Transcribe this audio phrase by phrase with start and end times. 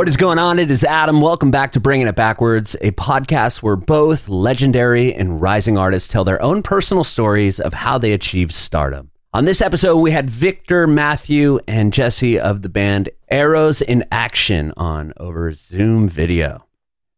[0.00, 0.58] What is going on?
[0.58, 1.20] It is Adam.
[1.20, 6.24] Welcome back to Bringing It Backwards, a podcast where both legendary and rising artists tell
[6.24, 9.10] their own personal stories of how they achieved stardom.
[9.34, 14.72] On this episode, we had Victor, Matthew, and Jesse of the band Arrows in Action
[14.74, 16.64] on over Zoom video.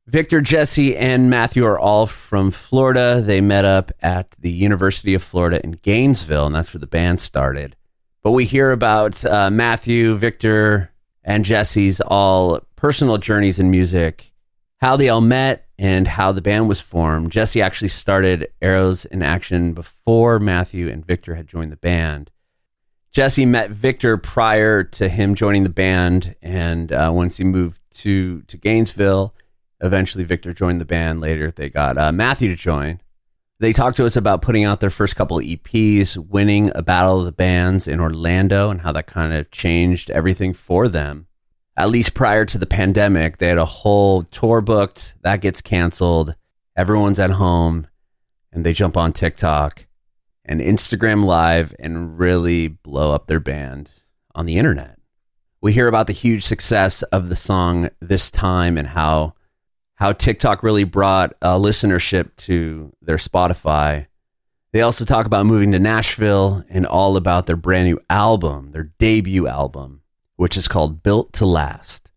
[0.09, 3.23] Victor, Jesse, and Matthew are all from Florida.
[3.25, 7.21] They met up at the University of Florida in Gainesville, and that's where the band
[7.21, 7.77] started.
[8.25, 10.92] But we hear about uh, Matthew, Victor,
[11.25, 14.33] and Jesse's all personal journeys in music,
[14.79, 17.33] how they all met, and how the band was formed.
[17.33, 22.31] Jesse actually started Arrows in Action before Matthew and Victor had joined the band.
[23.13, 28.41] Jesse met Victor prior to him joining the band, and uh, once he moved to
[28.43, 29.35] to Gainesville,
[29.83, 31.21] eventually Victor joined the band.
[31.21, 33.01] Later, they got uh, Matthew to join.
[33.63, 37.27] They talked to us about putting out their first couple EPs, winning a battle of
[37.27, 41.29] the bands in Orlando, and how that kind of changed everything for them.
[41.77, 46.35] At least prior to the pandemic, they had a whole tour booked that gets canceled.
[46.75, 47.87] Everyone's at home,
[48.51, 49.87] and they jump on TikTok
[50.45, 53.93] and Instagram Live and really blow up their band
[54.35, 54.99] on the internet.
[55.61, 59.35] We hear about the huge success of the song This Time and how
[60.03, 64.09] how TikTok really brought a listenership to their Spotify.
[64.73, 68.91] They also talk about moving to Nashville and all about their brand new album, their
[68.99, 70.03] debut album,
[70.35, 72.11] which is called Built to Last.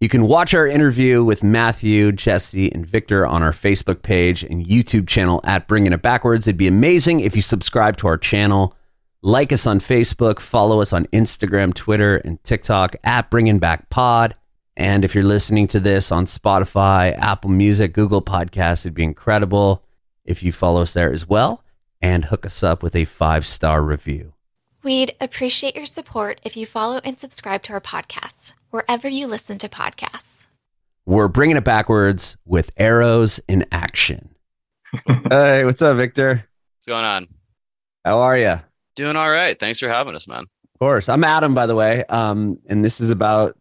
[0.00, 4.64] You can watch our interview with Matthew, Jesse, and Victor on our Facebook page and
[4.64, 6.46] YouTube channel at Bringing It Backwards.
[6.46, 8.76] It'd be amazing if you subscribe to our channel,
[9.22, 14.36] like us on Facebook, follow us on Instagram, Twitter, and TikTok at Bringing Back Pod.
[14.76, 19.84] And if you're listening to this on Spotify, Apple Music, Google Podcasts, it'd be incredible
[20.24, 21.62] if you follow us there as well
[22.02, 24.32] and hook us up with a five star review.
[24.82, 29.58] We'd appreciate your support if you follow and subscribe to our podcast wherever you listen
[29.58, 30.48] to podcasts.
[31.06, 34.34] We're bringing it backwards with arrows in action.
[35.30, 36.34] hey, what's up, Victor?
[36.34, 37.28] What's going on?
[38.04, 38.60] How are you?
[38.96, 39.58] Doing all right.
[39.58, 40.42] Thanks for having us, man.
[40.74, 41.08] Of course.
[41.08, 42.04] I'm Adam, by the way.
[42.04, 43.56] Um, and this is about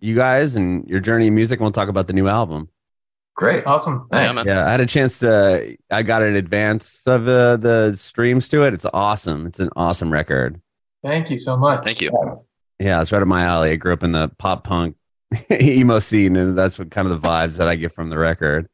[0.00, 1.58] you guys and your journey in music.
[1.58, 2.68] And we'll talk about the new album.
[3.34, 3.66] Great.
[3.66, 4.08] Awesome.
[4.12, 4.36] Yeah, Thanks.
[4.36, 4.46] man.
[4.46, 5.76] Yeah, I had a chance to.
[5.90, 8.72] I got an advance of uh, the streams to it.
[8.72, 9.46] It's awesome.
[9.46, 10.60] It's an awesome record.
[11.02, 11.84] Thank you so much.
[11.84, 12.10] Thank you.
[12.78, 13.70] Yeah, it's right up my alley.
[13.72, 14.96] I grew up in the pop punk
[15.50, 18.68] emo scene, and that's what kind of the vibes that I get from the record.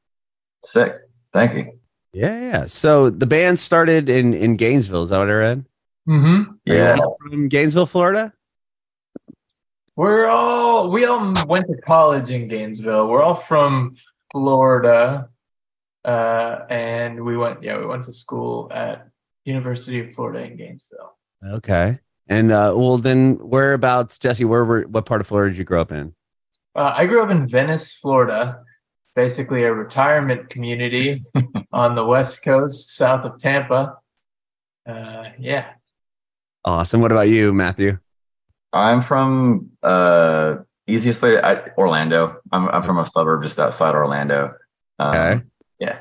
[0.64, 0.92] Sick.
[1.32, 1.78] Thank you.
[2.12, 2.66] Yeah, yeah.
[2.66, 5.02] So the band started in in Gainesville.
[5.02, 5.64] Is that what I read?
[6.08, 6.52] Mm-hmm.
[6.66, 6.98] Yeah.
[7.18, 8.32] from Gainesville, Florida.
[9.96, 13.08] We're all we all went to college in Gainesville.
[13.08, 13.94] We're all from
[14.30, 15.28] Florida.
[16.04, 19.08] Uh, and we went yeah, we went to school at
[19.44, 21.16] University of Florida in Gainesville.
[21.44, 21.98] Okay.
[22.28, 24.44] And uh, well, then whereabouts, Jesse?
[24.44, 26.14] Where were what part of Florida did you grow up in?
[26.74, 28.62] Uh, I grew up in Venice, Florida,
[29.14, 31.22] basically a retirement community
[31.72, 33.98] on the west coast, south of Tampa.
[34.88, 35.72] Uh, yeah.
[36.64, 37.00] Awesome.
[37.00, 37.98] What about you, Matthew?
[38.72, 40.56] I'm from uh
[40.86, 42.36] easiest place I, Orlando.
[42.52, 44.54] I'm I'm from a suburb just outside Orlando.
[44.98, 45.42] Um, Okay.
[45.78, 45.98] yeah.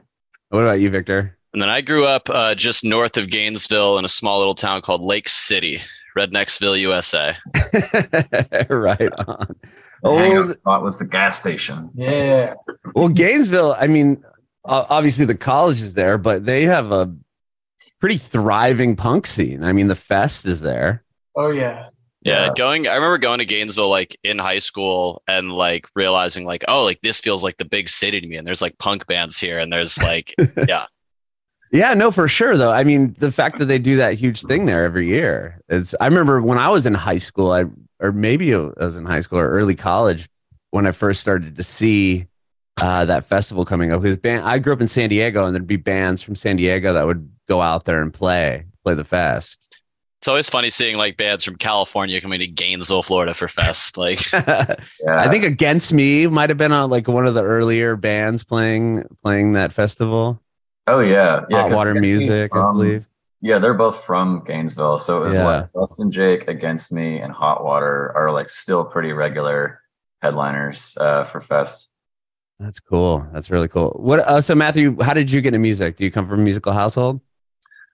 [0.49, 1.37] What about you, Victor?
[1.53, 4.81] And then I grew up uh, just north of Gainesville in a small little town
[4.81, 5.81] called Lake City,
[6.17, 7.35] Rednecksville, USA.
[8.69, 9.55] right on.
[10.03, 11.89] Oh, hangout spot was the gas station.
[11.93, 12.53] Yeah.
[12.95, 13.75] well, Gainesville.
[13.77, 14.23] I mean,
[14.63, 17.13] obviously the college is there, but they have a
[17.99, 19.63] pretty thriving punk scene.
[19.63, 21.03] I mean, the fest is there.
[21.35, 21.87] Oh yeah.
[22.23, 22.53] Yeah, Yeah.
[22.55, 22.87] going.
[22.87, 26.99] I remember going to Gainesville like in high school and like realizing like, oh, like
[27.01, 29.71] this feels like the big city to me, and there's like punk bands here, and
[29.73, 30.33] there's like,
[30.67, 30.85] yeah,
[31.71, 32.71] Yeah, no, for sure though.
[32.71, 35.59] I mean, the fact that they do that huge thing there every year.
[35.69, 37.65] It's I remember when I was in high school, I
[37.99, 40.27] or maybe I was in high school or early college
[40.71, 42.27] when I first started to see
[42.77, 44.01] uh, that festival coming up.
[44.01, 46.93] Because band, I grew up in San Diego, and there'd be bands from San Diego
[46.93, 49.67] that would go out there and play play the fest.
[50.21, 53.97] It's always funny seeing like bands from California coming to Gainesville, Florida for fest.
[53.97, 58.43] Like, I think Against Me might have been on like one of the earlier bands
[58.43, 60.39] playing playing that festival.
[60.85, 61.41] oh yeah.
[61.49, 61.61] Yeah.
[61.61, 63.07] Hot 'cause Water Against Me's Music, I believe.
[63.41, 64.99] Yeah, they're both from Gainesville.
[64.99, 65.45] So it was Yeah.
[65.45, 69.81] like Less Than Jake against me and Hot Water are like still pretty regular
[70.21, 71.87] headliners uh, for Fest.
[72.59, 73.27] That's cool.
[73.33, 73.89] That's really cool.
[73.99, 74.19] What?
[74.19, 75.97] Uh, so Matthew, how did you get into music?
[75.97, 77.21] Do you come from a musical household?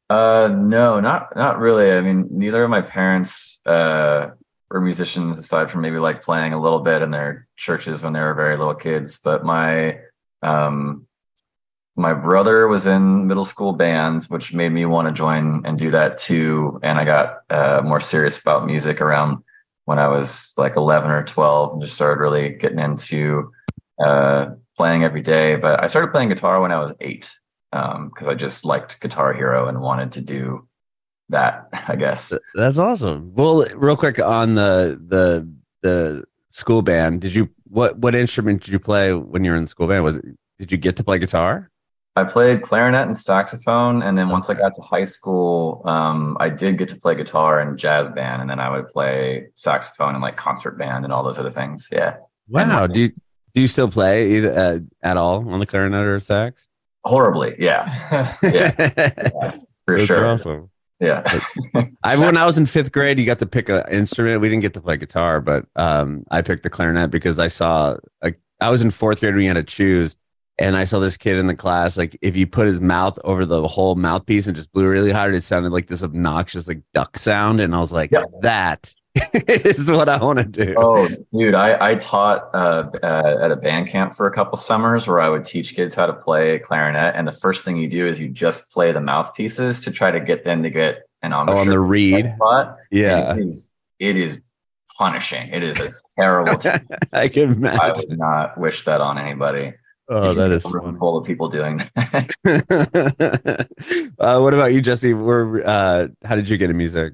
[0.09, 1.92] Uh, no, not not really.
[1.92, 4.31] I mean, neither of my parents uh,
[4.69, 8.21] were musicians, aside from maybe like playing a little bit in their churches when they
[8.21, 9.18] were very little kids.
[9.18, 10.00] But my
[10.42, 11.07] um,
[11.98, 15.92] my brother was in middle school bands, which made me want to join and do
[15.92, 16.80] that too.
[16.83, 19.44] And I got uh, more serious about music around
[19.86, 23.51] when I was like 11 or 12 and just started really getting into
[24.00, 25.56] uh, playing every day.
[25.56, 27.30] But I started playing guitar when I was eight
[27.72, 30.68] because um, I just liked Guitar Hero and wanted to do
[31.30, 31.68] that.
[31.88, 33.34] I guess that's awesome.
[33.36, 35.50] Well, real quick on the the
[35.81, 39.64] the school band, did you what what instrument did you play when you were in
[39.64, 40.04] the school band?
[40.04, 40.25] Was it
[40.60, 41.69] did you get to play guitar?
[42.16, 46.50] I played clarinet and saxophone, and then once I got to high school, um, I
[46.50, 50.24] did get to play guitar and jazz band, and then I would play saxophone and
[50.24, 51.88] like concert band and all those other things.
[51.92, 52.16] Yeah.
[52.50, 52.88] Wow.
[52.88, 53.10] Do you
[53.54, 56.68] do you still play either uh, at all on the clarinet or sax?
[57.07, 57.56] Horribly.
[57.57, 58.36] Yeah.
[58.44, 58.74] yeah.
[58.77, 59.57] yeah.
[59.86, 60.25] For That's sure.
[60.25, 60.69] Awesome.
[61.00, 61.39] Yeah.
[62.04, 64.42] I when I was in fifth grade, you got to pick an instrument.
[64.42, 67.95] We didn't get to play guitar, but um, I picked the clarinet because I saw
[68.21, 69.36] a, I was in fourth grade.
[69.36, 70.18] We had to choose,
[70.57, 71.98] and I saw this kid in the class.
[71.98, 75.36] Like if you put his mouth over the whole mouthpiece and just blew really hard,
[75.36, 77.62] it sounded like this obnoxious like duck sound.
[77.62, 78.25] And I was like, yep.
[78.42, 78.94] that
[79.48, 80.75] is what I want to do.
[80.78, 85.08] Oh, dude, I I taught uh, uh, at a band camp for a couple summers
[85.08, 88.08] where I would teach kids how to play clarinet, and the first thing you do
[88.08, 91.58] is you just play the mouthpieces to try to get them to get an oh,
[91.58, 92.34] on the reed.
[92.36, 92.78] Spot.
[92.92, 93.69] Yeah, it is,
[94.00, 94.40] it is
[94.98, 95.50] punishing.
[95.50, 96.62] It is a terrible.
[97.14, 97.80] I can imagine.
[97.81, 99.74] I would not wish that on anybody.
[100.10, 103.68] Oh, that is room full of people doing that.
[104.19, 105.14] uh, what about you, Jesse?
[105.14, 107.14] Where, uh, how did you get into music?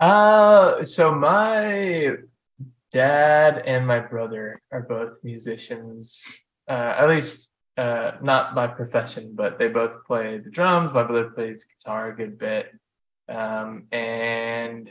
[0.00, 2.12] Uh, so my
[2.92, 6.22] dad and my brother are both musicians.
[6.68, 10.92] Uh, at least uh, not by profession, but they both play the drums.
[10.92, 12.72] My brother plays guitar a good bit,
[13.28, 14.90] um, and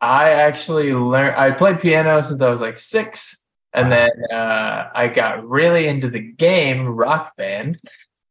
[0.00, 1.36] I actually learned.
[1.36, 6.08] I played piano since I was like six, and then uh, I got really into
[6.10, 7.78] the game Rock Band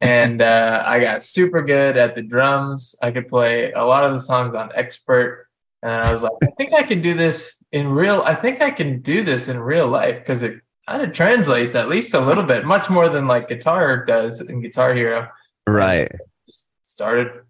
[0.02, 2.96] and uh, I got super good at the drums.
[3.02, 5.47] I could play a lot of the songs on expert,
[5.84, 8.22] and I was like, I think I can do this in real.
[8.22, 11.90] I think I can do this in real life because it kind of translates at
[11.90, 15.30] least a little bit, much more than like guitar does in Guitar Hero.
[15.68, 16.12] Right.
[16.46, 17.42] Just started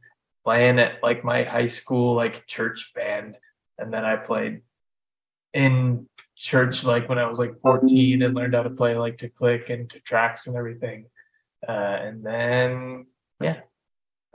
[0.44, 3.36] playing at like my high school like church band,
[3.78, 4.62] and then I played
[5.54, 9.30] in church like when I was like 14 and learned how to play like to
[9.30, 11.06] click and to tracks and everything.
[11.68, 13.08] Uh, and then
[13.40, 13.62] yeah.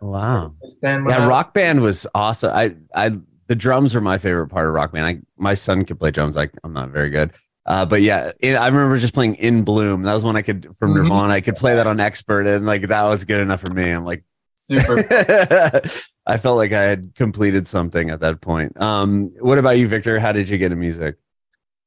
[0.00, 0.54] Wow.
[0.82, 2.52] yeah, Rock Band was awesome.
[2.52, 3.12] I I
[3.52, 5.04] the drums are my favorite part of rock band.
[5.04, 6.38] I my son could play drums.
[6.38, 7.32] I, I'm not very good.
[7.66, 10.04] Uh, but yeah, it, I remember just playing In Bloom.
[10.04, 11.02] That was one I could from mm-hmm.
[11.02, 11.34] Nirvana.
[11.34, 13.90] I could play that on expert, and like that was good enough for me.
[13.90, 15.04] I'm like super.
[16.26, 18.81] I felt like I had completed something at that point.
[18.81, 20.19] Um, what about you, Victor?
[20.19, 21.16] How did you get into music?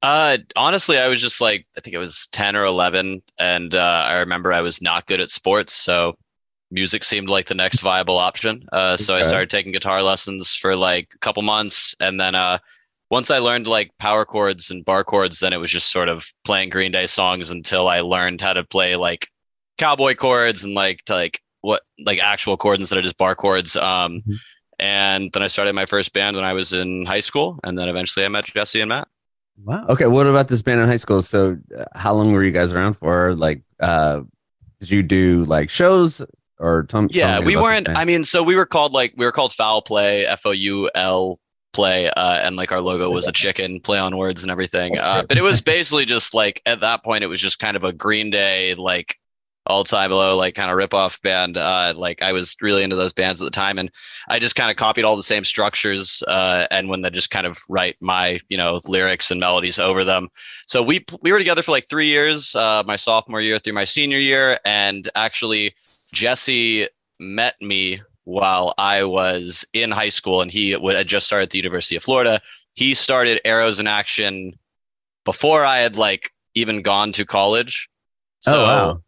[0.04, 4.04] Uh, honestly, I was just like I think it was ten or eleven, and uh,
[4.06, 6.16] I remember I was not good at sports, so
[6.76, 8.64] music seemed like the next viable option.
[8.72, 9.24] Uh, so okay.
[9.24, 12.60] I started taking guitar lessons for like a couple months, and then uh,
[13.10, 16.26] once I learned like power chords and bar chords, then it was just sort of
[16.44, 19.28] playing Green Day songs until I learned how to play like
[19.78, 23.76] cowboy chords and like to like what like actual chords instead of just bar chords.
[23.76, 24.34] Um, mm-hmm.
[24.78, 27.88] And then I started my first band when I was in high school, and then
[27.88, 29.08] eventually I met Jesse and Matt.
[29.64, 29.86] Wow.
[29.88, 30.08] Okay.
[30.08, 31.22] What about this band in high school?
[31.22, 33.34] So, uh, how long were you guys around for?
[33.36, 34.22] Like, uh,
[34.82, 36.22] did you do like shows
[36.60, 39.52] or tell, yeah we weren't i mean so we were called like we were called
[39.52, 41.40] foul play f-o-u-l
[41.74, 45.24] play uh, and like our logo was a chicken play on words and everything uh,
[45.28, 47.92] but it was basically just like at that point it was just kind of a
[47.92, 49.20] green day like
[49.68, 52.96] all time low like kind of rip off band uh, like i was really into
[52.96, 53.92] those bands at the time and
[54.30, 57.46] i just kind of copied all the same structures uh, and when they just kind
[57.46, 60.30] of write my you know lyrics and melodies over them.
[60.68, 63.84] So we we were together for like three years uh, my sophomore year through my
[63.84, 65.74] senior year and actually
[66.14, 66.88] Jesse
[67.20, 71.50] met me while I was in high school, and he would had just started at
[71.52, 72.42] the University of Florida.
[72.74, 74.54] He started Arrows in Action
[75.24, 77.90] before I had like even gone to college.
[78.48, 79.02] Oh, so, oh wow!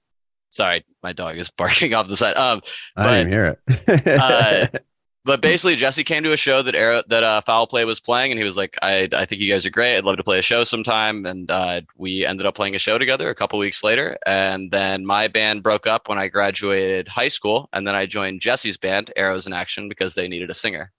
[0.50, 2.38] Sorry, my dog is barking off the side.
[2.38, 2.62] Um,
[2.96, 4.08] I didn't hear it.
[4.22, 4.80] uh,
[5.28, 8.32] but basically Jesse came to a show that Arrow, that uh, Foul Play was playing,
[8.32, 9.98] and he was like, "I I think you guys are great.
[9.98, 12.98] I'd love to play a show sometime." And uh, we ended up playing a show
[12.98, 14.18] together a couple weeks later.
[14.26, 18.40] And then my band broke up when I graduated high school, and then I joined
[18.40, 20.94] Jesse's band, Arrows in Action, because they needed a singer.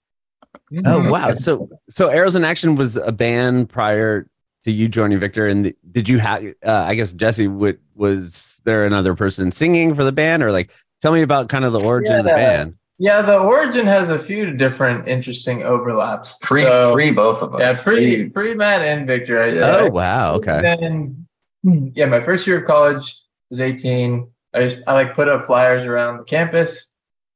[0.85, 1.31] Oh wow!
[1.31, 4.29] So so Arrows in Action was a band prior
[4.63, 6.45] to you joining Victor, and did you have?
[6.63, 10.69] Uh, I guess Jesse would was there another person singing for the band, or like
[11.01, 12.75] tell me about kind of the origin yeah, of the band.
[13.01, 16.37] Yeah, the origin has a few different interesting overlaps.
[16.41, 17.61] Pre, so, pre both of us.
[17.61, 19.41] Yeah, pre, pre Matt and Victor.
[19.41, 20.61] I, oh I, wow, okay.
[20.61, 21.25] Then,
[21.63, 24.29] yeah, my first year of college was 18.
[24.53, 26.87] I just I like put up flyers around the campus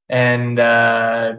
[0.09, 1.35] and uh,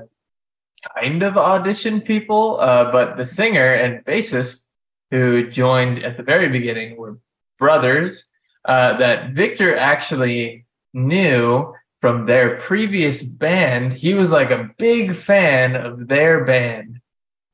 [0.96, 2.58] kind of audition people.
[2.60, 4.68] Uh, but the singer and bassist
[5.10, 7.18] who joined at the very beginning were
[7.58, 8.24] brothers
[8.64, 10.64] uh, that Victor actually
[10.94, 11.74] knew
[12.04, 13.90] from their previous band.
[13.90, 17.00] He was like a big fan of their band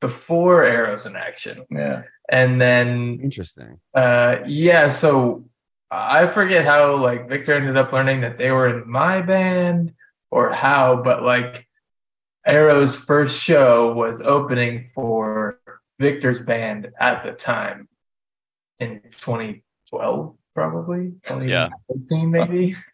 [0.01, 1.63] before Arrows in Action.
[1.71, 2.01] Yeah.
[2.27, 3.79] And then Interesting.
[3.93, 5.45] uh, yeah, so
[5.89, 9.93] I forget how like Victor ended up learning that they were in my band
[10.31, 11.65] or how, but like
[12.45, 15.61] Arrow's first show was opening for
[15.97, 17.87] Victor's band at the time
[18.81, 21.13] in 2012, probably
[21.47, 21.69] Yeah.
[21.87, 22.75] 2013 maybe.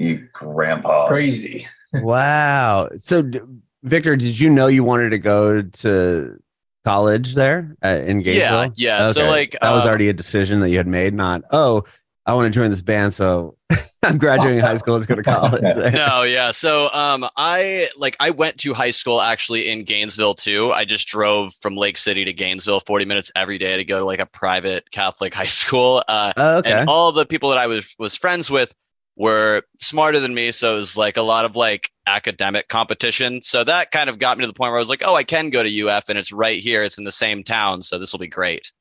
[0.00, 1.08] You grandpa.
[1.08, 1.66] Crazy.
[1.92, 2.88] Wow.
[3.00, 3.40] So, d-
[3.82, 6.40] Victor, did you know you wanted to go to
[6.84, 8.64] college there uh, in Gainesville?
[8.66, 9.10] Yeah, yeah.
[9.12, 11.14] So, like, that was uh, already a decision that you had made.
[11.14, 11.82] Not oh,
[12.26, 13.56] I want to join this band, so
[14.04, 14.94] I'm graduating high school.
[14.94, 15.62] Let's go to college.
[15.62, 16.52] no, yeah.
[16.52, 20.70] So um I like I went to high school actually in Gainesville too.
[20.70, 24.04] I just drove from Lake City to Gainesville 40 minutes every day to go to
[24.04, 26.04] like a private Catholic high school.
[26.06, 26.70] Uh Oh, okay.
[26.70, 28.72] and all the people that I was was friends with
[29.20, 33.42] were smarter than me, so it was like a lot of like academic competition.
[33.42, 35.24] So that kind of got me to the point where I was like, "Oh, I
[35.24, 36.82] can go to UF and it's right here.
[36.82, 38.72] It's in the same town, so this will be great."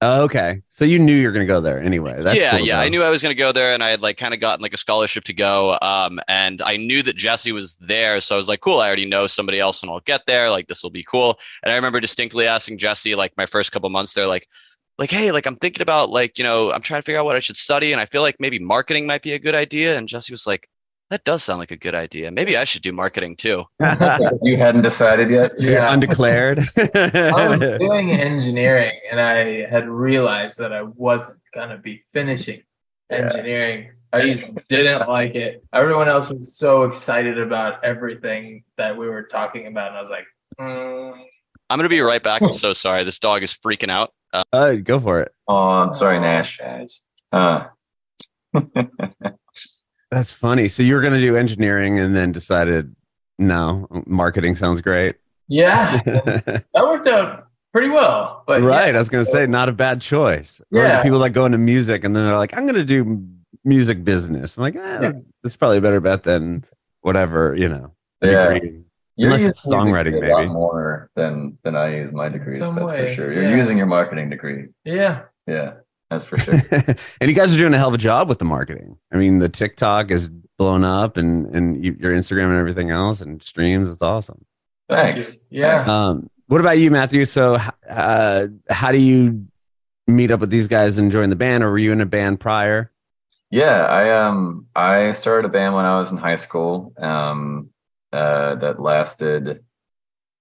[0.00, 0.62] Oh, okay.
[0.68, 2.14] So you knew you were going to go there anyway.
[2.18, 2.80] That's yeah, cool, yeah.
[2.80, 4.62] I knew I was going to go there, and I had like kind of gotten
[4.62, 5.76] like a scholarship to go.
[5.82, 9.06] Um, and I knew that Jesse was there, so I was like, "Cool, I already
[9.06, 10.48] know somebody else, and I'll get there.
[10.48, 13.90] Like this will be cool." And I remember distinctly asking Jesse, like my first couple
[13.90, 14.46] months there, like,
[14.98, 17.36] like, hey, like I'm thinking about like you know I'm trying to figure out what
[17.36, 19.96] I should study, and I feel like maybe marketing might be a good idea.
[19.96, 20.68] And Jesse was like,
[21.10, 22.30] "That does sound like a good idea.
[22.30, 23.64] Maybe I should do marketing too."
[24.42, 25.52] you hadn't decided yet?
[25.58, 25.92] You're Yeah.
[25.92, 26.58] undeclared.
[26.76, 32.62] I was doing engineering and I had realized that I wasn't gonna be finishing
[33.10, 33.18] Yeah.
[33.18, 33.92] engineering.
[34.12, 35.64] I just didn't like it.
[35.72, 40.10] Everyone else was so excited about everything that we were talking about, and I was
[40.10, 40.26] like,
[40.60, 41.14] mm,
[41.72, 42.42] I'm gonna be right back.
[42.42, 43.02] I'm so sorry.
[43.04, 44.12] This dog is freaking out.
[44.32, 45.32] Uh, oh, go for it.
[45.48, 46.58] Oh, I'm sorry, Nash.
[46.58, 47.00] gosh.
[47.32, 47.64] Uh,
[50.10, 50.68] That's funny.
[50.68, 52.94] So you were going to do engineering and then decided,
[53.38, 55.16] no, marketing sounds great.
[55.48, 58.44] Yeah, that worked out pretty well.
[58.46, 58.88] But right.
[58.90, 60.60] yeah, I was going to say, not a bad choice.
[60.72, 61.02] Or Yeah.
[61.02, 63.26] people that go into music and then they're like, I'm going to do
[63.64, 64.56] music business.
[64.58, 65.12] I'm like, eh, Yeah.
[65.42, 66.64] that's probably a better bet than
[67.00, 67.92] whatever, you know.
[68.22, 68.52] yeah.
[68.52, 68.82] degree.
[69.16, 70.52] You're Unless using it's songwriting, music a lot maybe.
[70.52, 72.58] more than than I use my degrees.
[72.58, 73.32] some That's way, for sure.
[73.32, 73.56] You're yeah.
[73.56, 74.68] using your marketing degree.
[74.84, 75.74] yeah, Yeah,
[76.10, 76.54] that's for sure.
[77.20, 78.96] and you guys are doing a hell of a job with the marketing.
[79.12, 83.20] I mean, the TikTok is blown up and, and you, your Instagram and everything else
[83.20, 83.88] and streams.
[83.88, 84.44] It's awesome.
[84.88, 85.34] Thanks.
[85.50, 85.60] you.
[85.60, 85.80] Yeah.
[85.86, 87.24] Um, what about you, Matthew?
[87.24, 89.46] So, uh, how do you
[90.06, 92.40] meet up with these guys and join the band, or were you in a band
[92.40, 92.90] prior?
[93.50, 96.92] Yeah, I um I started a band when I was in high school.
[96.98, 97.68] Um,
[98.12, 99.64] uh, that lasted,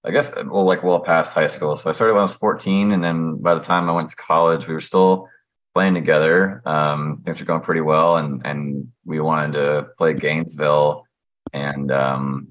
[0.04, 1.76] I guess, well, like well past high school.
[1.76, 4.16] So I started when I was 14, and then by the time I went to
[4.16, 5.28] college, we were still
[5.74, 6.62] playing together.
[6.66, 11.06] Um, things were going pretty well, and and we wanted to play Gainesville,
[11.54, 12.50] and um,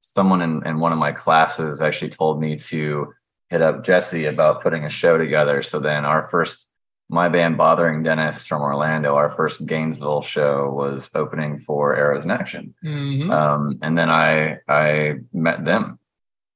[0.00, 3.12] someone in, in one of my classes actually told me to
[3.48, 5.62] hit up Jesse about putting a show together.
[5.62, 6.68] So then our first
[7.08, 12.30] my band Bothering Dennis from Orlando, our first Gainesville show was opening for Arrows in
[12.30, 12.74] Action.
[12.84, 13.30] Mhm.
[13.30, 15.98] Um, and then I I met them.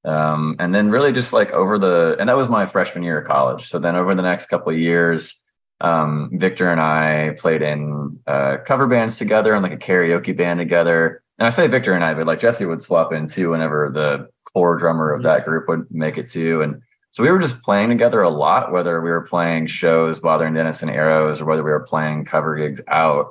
[0.05, 3.29] Um, and then really just like over the and that was my freshman year of
[3.29, 3.69] college.
[3.69, 5.43] So then over the next couple of years,
[5.81, 10.59] um, Victor and I played in uh, cover bands together and like a karaoke band
[10.61, 11.23] together.
[11.39, 14.29] And I say Victor and I, but like Jesse would swap in too whenever the
[14.53, 16.63] core drummer of that group would make it too.
[16.63, 20.55] And so we were just playing together a lot, whether we were playing shows, Bothering
[20.55, 23.31] Dennis and Arrows, or whether we were playing cover gigs out.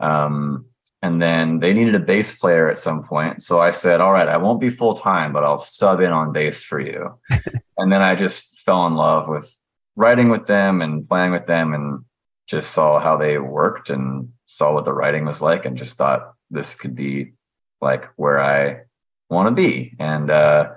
[0.00, 0.66] Um,
[1.02, 3.42] and then they needed a bass player at some point.
[3.42, 6.32] So I said, All right, I won't be full time, but I'll sub in on
[6.32, 7.18] bass for you.
[7.78, 9.54] and then I just fell in love with
[9.96, 12.04] writing with them and playing with them and
[12.46, 16.34] just saw how they worked and saw what the writing was like and just thought
[16.50, 17.32] this could be
[17.80, 18.82] like where I
[19.30, 19.94] want to be.
[19.98, 20.70] And uh,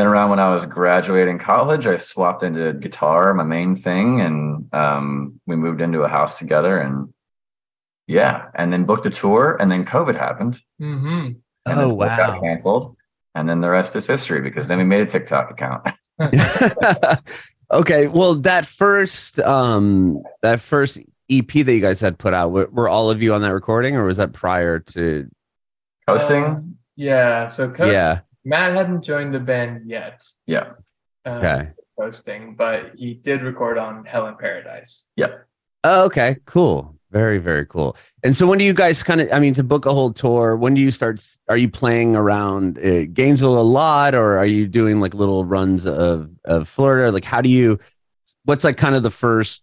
[0.00, 4.74] then around when I was graduating college, I swapped into guitar, my main thing, and
[4.74, 7.12] um, we moved into a house together and
[8.06, 10.58] yeah, and then booked a tour, and then COVID happened.
[10.80, 11.36] Mhm.
[11.66, 12.96] And Oh, then it got canceled,
[13.34, 15.86] and then the rest is history because then we made a TikTok account.
[17.70, 18.06] okay.
[18.08, 20.98] Well, that first, um, that first
[21.30, 23.96] EP that you guys had put out, were, were all of you on that recording,
[23.96, 25.28] or was that prior to?
[26.08, 26.60] Coasting, Uh,
[26.96, 27.46] yeah.
[27.48, 28.20] So coach, Yeah.
[28.44, 30.22] Matt hadn't joined the band yet.
[30.46, 30.72] yeah,
[31.24, 31.68] Uh, Okay.
[31.98, 35.04] Coasting, but he did record on Hell in Paradise.
[35.84, 36.36] Oh, okay.
[36.46, 36.96] Cool.
[37.10, 37.96] Very, very cool.
[38.22, 39.30] And so, when do you guys kind of?
[39.32, 41.22] I mean, to book a whole tour, when do you start?
[41.48, 45.86] Are you playing around uh, Gainesville a lot, or are you doing like little runs
[45.86, 47.10] of of Florida?
[47.10, 47.80] Like, how do you
[48.44, 49.62] what's like kind of the first,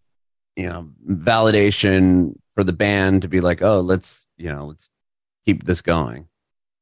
[0.56, 4.90] you know, validation for the band to be like, oh, let's, you know, let's
[5.46, 6.28] keep this going.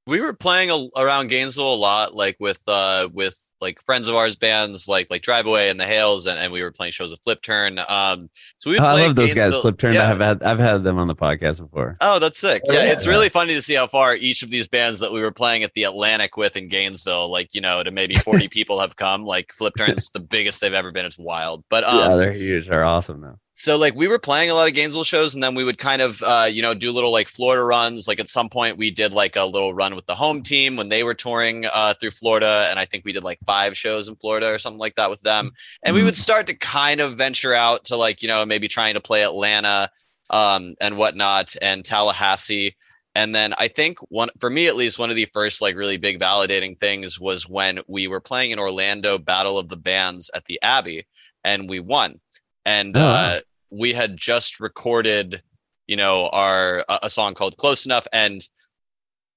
[0.07, 4.15] We were playing a, around Gainesville a lot, like with uh with like friends of
[4.15, 7.09] ours bands, like like Drive Away and the Hales, and, and we were playing shows
[7.09, 7.79] with Flipturn.
[7.89, 9.51] Um, so we Oh, I love those guys.
[9.51, 9.93] Gainesville- Flipturn.
[9.93, 10.03] Yeah.
[10.03, 11.97] I have had I've had them on the podcast before.
[12.01, 12.61] Oh, that's sick.
[12.67, 12.91] Oh, Yeah, yeah.
[12.91, 15.63] it's really funny to see how far each of these bands that we were playing
[15.63, 19.23] at the Atlantic with in Gainesville, like, you know, to maybe 40 people have come.
[19.25, 21.05] Like Flipturn's the biggest they've ever been.
[21.05, 21.63] It's wild.
[21.69, 22.67] But um yeah, they're huge.
[22.67, 23.39] They're awesome though.
[23.57, 26.01] So like we were playing a lot of Gainesville shows and then we would kind
[26.01, 28.05] of uh, you know do little like Florida runs.
[28.05, 30.89] Like at some point we did like a little run with the home team when
[30.89, 34.17] they were touring uh, through Florida and I think we did like five shows in
[34.17, 35.51] Florida or something like that with them.
[35.83, 38.95] And we would start to kind of venture out to like you know maybe trying
[38.95, 39.89] to play Atlanta
[40.29, 42.75] um, and whatnot and Tallahassee.
[43.17, 45.95] And then I think one for me at least one of the first like really
[45.95, 50.43] big validating things was when we were playing in Orlando Battle of the Bands at
[50.43, 51.07] the Abbey
[51.45, 52.19] and we won.
[52.65, 53.13] And Oh, wow.
[53.35, 53.39] uh,
[53.71, 55.41] we had just recorded,
[55.87, 58.47] you know, our a, a song called Close Enough and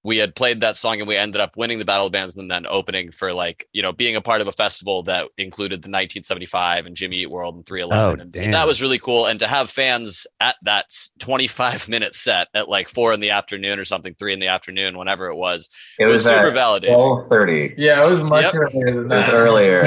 [0.04, 2.48] we had played that song and we ended up winning the Battle of Bands and
[2.48, 5.88] then opening for like, you know, being a part of a festival that included the
[5.90, 8.20] 1975 and Jimmy Eat World and 311.
[8.20, 8.52] Oh, and damn.
[8.52, 9.26] that was really cool.
[9.26, 10.86] And to have fans at that
[11.18, 14.96] 25 minute set at like four in the afternoon or something, three in the afternoon,
[14.96, 15.68] whenever it was,
[15.98, 16.94] It was, was, super at validating.
[16.94, 17.74] twelve thirty.
[17.76, 18.54] Yeah, it was much Yep.
[18.54, 19.82] earlier than It was earlier.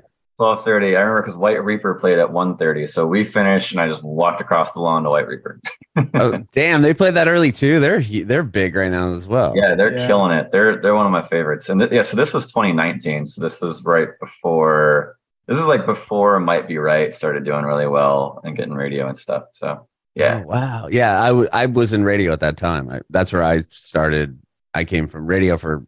[0.40, 0.96] 12, 12:30.
[0.96, 2.88] I remember because White Reaper played at 1:30.
[2.88, 5.60] So we finished, and I just walked across the lawn to White Reaper.
[6.14, 7.80] oh, damn, they played that early too.
[7.80, 9.54] They're they're big right now as well.
[9.54, 10.06] Yeah, they're Yeah.
[10.06, 10.50] killing it.
[10.50, 11.68] They're they're one of my favorites.
[11.68, 13.26] And th- yeah, so this was 2019.
[13.26, 15.16] So this was right before.
[15.46, 19.18] This is like before Might Be Right started doing really well and getting radio and
[19.18, 19.44] stuff.
[19.52, 20.88] So yeah, Oh, wow.
[20.90, 22.88] Yeah, I, w- I was in radio at that time.
[22.90, 24.38] I, that's where I started.
[24.74, 25.84] I came from radio for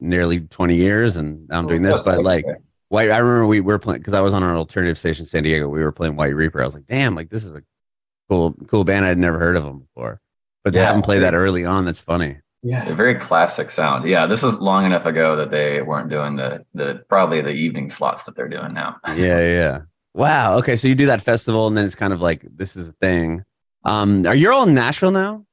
[0.00, 2.00] nearly 20 years and I'm oh, doing this.
[2.04, 2.58] That's But like okay.
[2.90, 5.42] White, I remember we were playing because I was on an alternative station in San
[5.42, 5.68] Diego.
[5.68, 6.62] We were playing White Reaper.
[6.62, 7.62] I was like, damn, like this is a
[8.30, 9.04] cool, cool band.
[9.04, 10.20] I'd never heard of them before.
[10.64, 10.86] But to Yeah.
[10.86, 12.30] have them play that early on, that's funny.
[12.30, 12.94] a Yeah.
[12.94, 14.08] very classic sound.
[14.08, 17.90] Yeah, this was long enough ago that they weren't doing the the probably the evening
[17.90, 18.96] slots that they're doing now.
[19.06, 19.80] Yeah, yeah.
[20.14, 20.56] Wow.
[20.58, 22.92] Okay, so you do that festival, and then it's kind of like this is a
[22.92, 23.44] thing.
[23.84, 25.44] Um, are you all in Nashville now?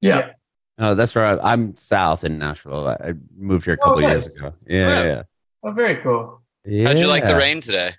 [0.00, 0.32] Yeah.
[0.78, 1.38] Oh, that's right.
[1.42, 2.88] I'm south in Nashville.
[2.88, 4.38] I I moved here a couple Oh, years nice.
[4.38, 4.54] ago.
[4.66, 5.22] Yeah, yeah.
[5.62, 6.40] Oh, very cool.
[6.68, 6.86] Yeah.
[6.88, 7.92] How'd you like the rain today?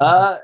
[0.00, 0.38] Uh,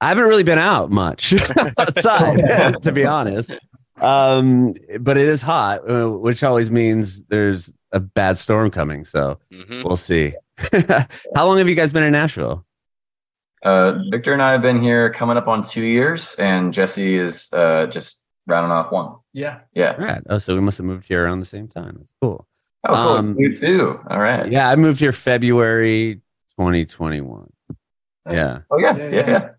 [0.00, 1.34] I haven't really been out much
[1.78, 3.58] outside, to be honest.
[4.00, 9.04] Um, but it is hot, uh, which always means there's a bad storm coming.
[9.04, 10.34] So hmm we'll see.
[11.34, 12.64] How long have you guys been in Nashville?
[13.62, 17.48] Uh, Victor and I have been here coming up on two years, and Jesse is
[17.52, 19.16] uh, just rounding off one.
[19.32, 19.60] Yeah.
[19.74, 19.92] Yeah.
[19.94, 20.22] Right.
[20.28, 21.96] Oh, so we must have moved here around the same time.
[21.98, 22.46] That's cool.
[22.86, 23.12] Oh, cool.
[23.16, 23.98] Um, you too.
[24.10, 24.50] All right.
[24.52, 26.20] Yeah, I moved here February
[26.58, 27.52] 2021.
[28.26, 28.34] Nice.
[28.36, 28.58] Yeah.
[28.70, 28.96] Oh yeah.
[28.96, 29.10] Yeah, Yeah.
[29.10, 29.28] yeah.
[29.28, 29.50] Yeah.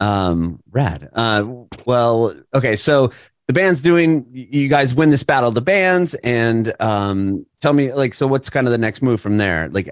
[0.00, 1.08] Um, rad.
[1.12, 1.44] Uh,
[1.84, 2.76] well, okay.
[2.76, 3.12] So
[3.48, 4.26] the band's doing.
[4.30, 8.50] You guys win this battle of the bands, and um, tell me, like, so what's
[8.50, 9.68] kind of the next move from there?
[9.70, 9.90] Like,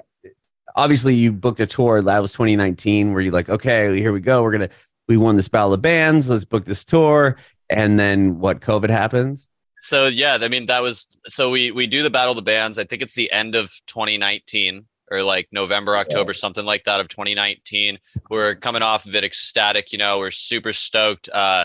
[0.76, 2.02] obviously, you booked a tour.
[2.02, 4.42] That was 2019, where you like, okay, here we go.
[4.42, 4.70] We're gonna.
[5.09, 6.29] We won this battle of bands.
[6.29, 7.37] Let's book this tour.
[7.70, 8.61] And then what?
[8.61, 9.48] COVID happens.
[9.83, 12.79] So yeah, I mean that was so we we do the battle of the bands.
[12.79, 17.09] I think it's the end of 2019 or like November, October, something like that of
[17.09, 17.99] 2019.
[18.31, 21.29] We're coming off of it ecstatic, you know, we're super stoked.
[21.33, 21.64] Uh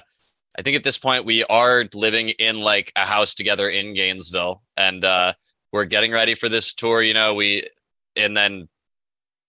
[0.57, 4.61] I think at this point we are living in like a house together in Gainesville
[4.77, 5.33] and uh
[5.71, 7.67] we're getting ready for this tour, you know, we
[8.15, 8.67] and then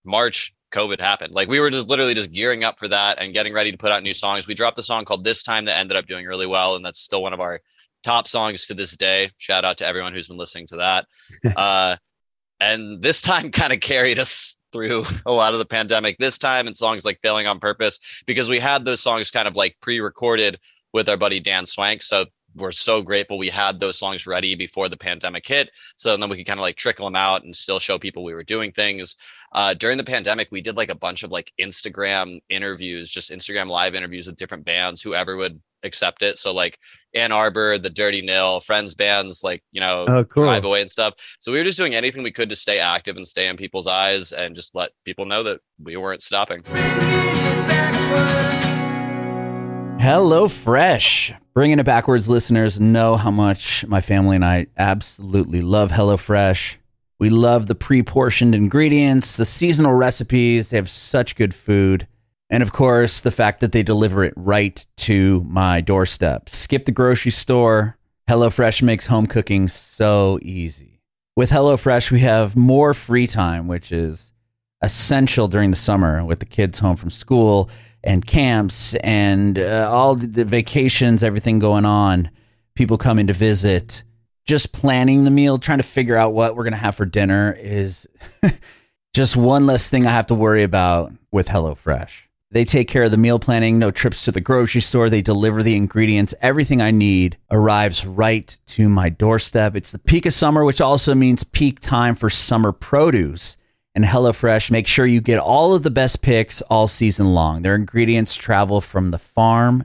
[0.05, 1.35] March COVID happened.
[1.35, 3.93] Like we were just literally just gearing up for that and getting ready to put
[3.93, 4.49] out new songs.
[4.49, 7.01] We dropped a song called This Time that ended up doing really well and that's
[7.01, 7.61] still one of our
[8.03, 9.31] top songs to this day.
[9.39, 11.07] Shout out to everyone who's been listening to that.
[11.57, 11.97] uh,
[12.63, 16.67] and this time kind of carried us through a lot of the pandemic this time
[16.67, 20.01] and songs like Failing on Purpose because we had those songs kind of like pre
[20.01, 20.59] recorded
[20.93, 22.03] with our buddy Dan Swank.
[22.03, 25.71] So we're so grateful we had those songs ready before the pandemic hit.
[25.97, 28.35] So then we could kind of like trickle them out and still show people we
[28.35, 29.17] were doing things.
[29.53, 33.69] Uh, during the pandemic, we did like a bunch of like Instagram interviews, just Instagram
[33.69, 36.39] live interviews with different bands, whoever would accept it.
[36.39, 36.79] So like
[37.15, 40.45] Ann Arbor, the Dirty Nil, friends bands, like, you know, Oh, cool.
[40.45, 41.15] drive away and stuff.
[41.41, 43.87] So we were just doing anything we could to stay active and stay in people's
[43.87, 46.63] eyes and just let people know that we weren't stopping.
[50.01, 51.33] Hello Fresh.
[51.55, 56.77] Bringing it backwards listeners know how much my family and I absolutely love HelloFresh.
[57.21, 62.09] We love the pre-portioned ingredients, the seasonal recipes, they have such good food,
[62.53, 66.51] and of course, the fact that they deliver it right to my doorstep.
[66.51, 67.97] Skip the grocery store.
[68.29, 71.01] HelloFresh makes home cooking so easy.
[71.35, 74.35] With HelloFresh, we have more free time, which is
[74.83, 77.71] essential during the summer with the kids home from school
[78.05, 82.29] and camps and uh, all the vacations, everything going on,
[82.75, 84.03] people coming to visit.
[84.47, 87.57] Just planning the meal, trying to figure out what we're going to have for dinner
[87.59, 88.07] is
[89.15, 92.27] just one less thing I have to worry about with HelloFresh.
[92.53, 95.09] They take care of the meal planning, no trips to the grocery store.
[95.09, 96.35] They deliver the ingredients.
[96.43, 99.75] Everything I need arrives right to my doorstep.
[99.75, 103.57] It's the peak of summer, which also means peak time for summer produce
[103.95, 107.63] and HelloFresh make sure you get all of the best picks all season long.
[107.63, 109.85] Their ingredients travel from the farm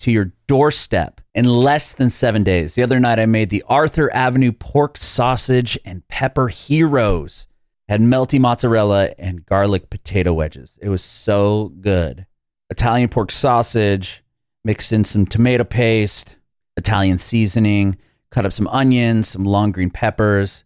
[0.00, 2.74] to your doorstep in less than seven days.
[2.74, 7.46] The other night, I made the Arthur Avenue pork sausage and pepper heroes.
[7.88, 10.78] Had melty mozzarella and garlic potato wedges.
[10.82, 12.26] It was so good.
[12.68, 14.24] Italian pork sausage,
[14.64, 16.36] mixed in some tomato paste,
[16.76, 17.96] Italian seasoning,
[18.30, 20.64] cut up some onions, some long green peppers,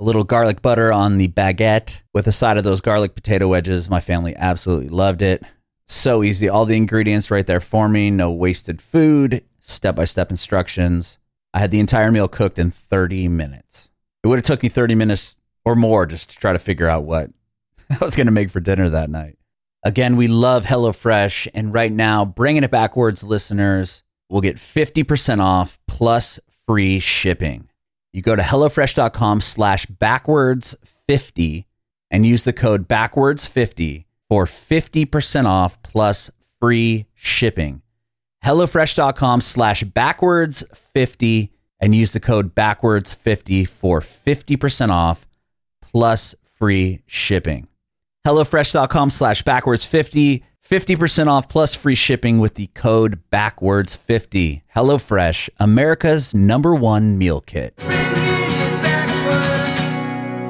[0.00, 3.90] a little garlic butter on the baguette with a side of those garlic potato wedges.
[3.90, 5.42] My family absolutely loved it.
[5.86, 6.48] So easy.
[6.48, 8.10] All the ingredients right there for me.
[8.10, 9.44] No wasted food.
[9.60, 11.18] Step by step instructions.
[11.52, 13.90] I had the entire meal cooked in 30 minutes.
[14.22, 17.04] It would have took me 30 minutes or more just to try to figure out
[17.04, 17.30] what
[17.90, 19.38] I was going to make for dinner that night.
[19.84, 21.48] Again, we love HelloFresh.
[21.52, 27.68] And right now, bringing it backwards, listeners will get 50% off plus free shipping.
[28.12, 30.74] You go to HelloFresh.com slash backwards
[31.06, 31.66] 50
[32.10, 37.82] and use the code backwards 50 for 50% off plus free shipping.
[38.44, 41.50] HelloFresh.com slash backwards 50
[41.80, 45.26] and use the code backwards 50 for 50% off
[45.94, 47.68] plus free shipping.
[48.26, 54.62] HelloFresh.com slash backwards 50 50% off plus free shipping with the code backwards50.
[54.74, 57.74] HelloFresh, America's number one meal kit.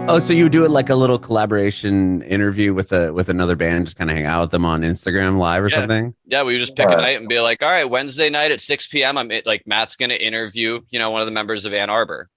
[0.07, 3.87] Oh, so you do it like a little collaboration interview with a with another band,
[3.87, 5.79] just kind of hang out with them on Instagram live or Yeah.
[5.79, 6.15] something?
[6.27, 8.61] Yeah, we would just pick a night and be like, all right, Wednesday night at
[8.61, 9.19] 6 p.m.
[9.19, 12.29] I'm like, Matt's going to interview, you know, one of the members of Ann Arbor.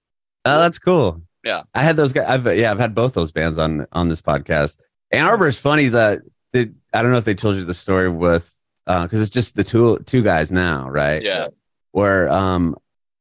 [0.46, 1.22] Oh, that's cool.
[1.44, 1.62] Yeah.
[1.74, 2.26] I had those guys.
[2.28, 4.78] I've yeah, I've had both those bands on on this podcast.
[5.10, 6.20] Ann Arbor is funny that
[6.52, 8.54] that I don't know if they told you the story with
[8.86, 11.22] because it's just the two two guys now, right?
[11.22, 11.48] Yeah.
[11.92, 12.76] Where um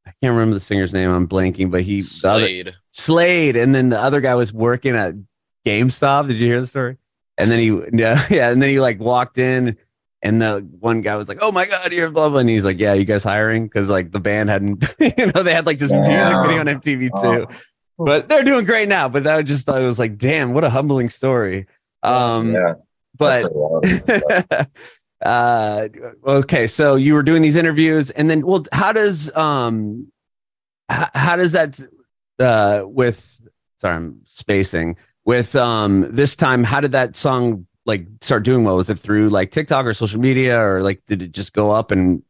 [0.05, 1.09] I can't remember the singer's name.
[1.11, 2.75] I'm blanking, but he the other, Slade.
[2.91, 5.13] Slade, and then the other guy was working at
[5.65, 6.27] GameStop.
[6.27, 6.97] Did you hear the story?
[7.37, 9.77] And then he yeah yeah, and then he like walked in.
[10.23, 12.79] And the one guy was like, "Oh my god, you're blah blah," and he's like,
[12.79, 15.91] "Yeah, you guys hiring?" Because like the band hadn't, you know, they had like this
[15.91, 17.55] music video on MTV too Oh.
[17.97, 19.09] But they're doing great now.
[19.09, 21.67] But that was just thought it was like, damn, what a humbling story.
[22.03, 22.73] Um, yeah,
[23.17, 24.67] but that's a lot of stuff.
[25.25, 25.87] uh,
[26.25, 30.11] okay, so you were doing these interviews, and then, well, how does um,
[30.89, 31.79] how, how does that
[32.39, 33.33] uh with?
[33.77, 36.63] Sorry, I'm spacing with um this time.
[36.63, 38.75] How did that song like start doing well?
[38.75, 41.91] Was it through like TikTok or social media, or like did it just go up
[41.91, 42.23] and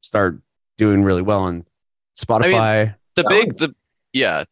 [0.00, 0.40] start
[0.76, 1.64] doing really well on
[2.16, 2.94] Spotify?
[3.14, 3.74] The big, the,
[4.12, 4.44] yeah.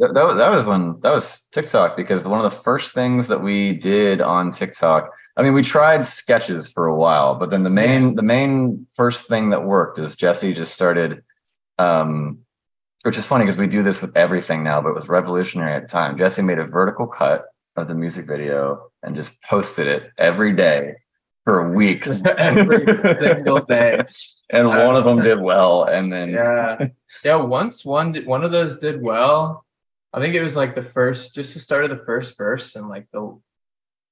[0.00, 3.28] That, that, was- that was when that was TikTok because one of the first things
[3.28, 5.10] that we did on TikTok.
[5.36, 9.26] I mean, we tried sketches for a while, but then the main the main first
[9.26, 11.22] thing that worked is Jesse just started,
[11.78, 12.38] um,
[13.02, 15.82] which is funny because we do this with everything now, but it was revolutionary at
[15.82, 16.16] the time.
[16.18, 20.94] Jesse made a vertical cut of the music video and just posted it every day
[21.42, 24.00] for weeks, Every single day.
[24.50, 26.86] and one of them did well, and then Yeah.
[27.24, 27.36] Yeah.
[27.36, 29.63] Once one did, one of those did well.
[30.14, 32.88] I think it was like the first, just the start of the first verse, and
[32.88, 33.36] like the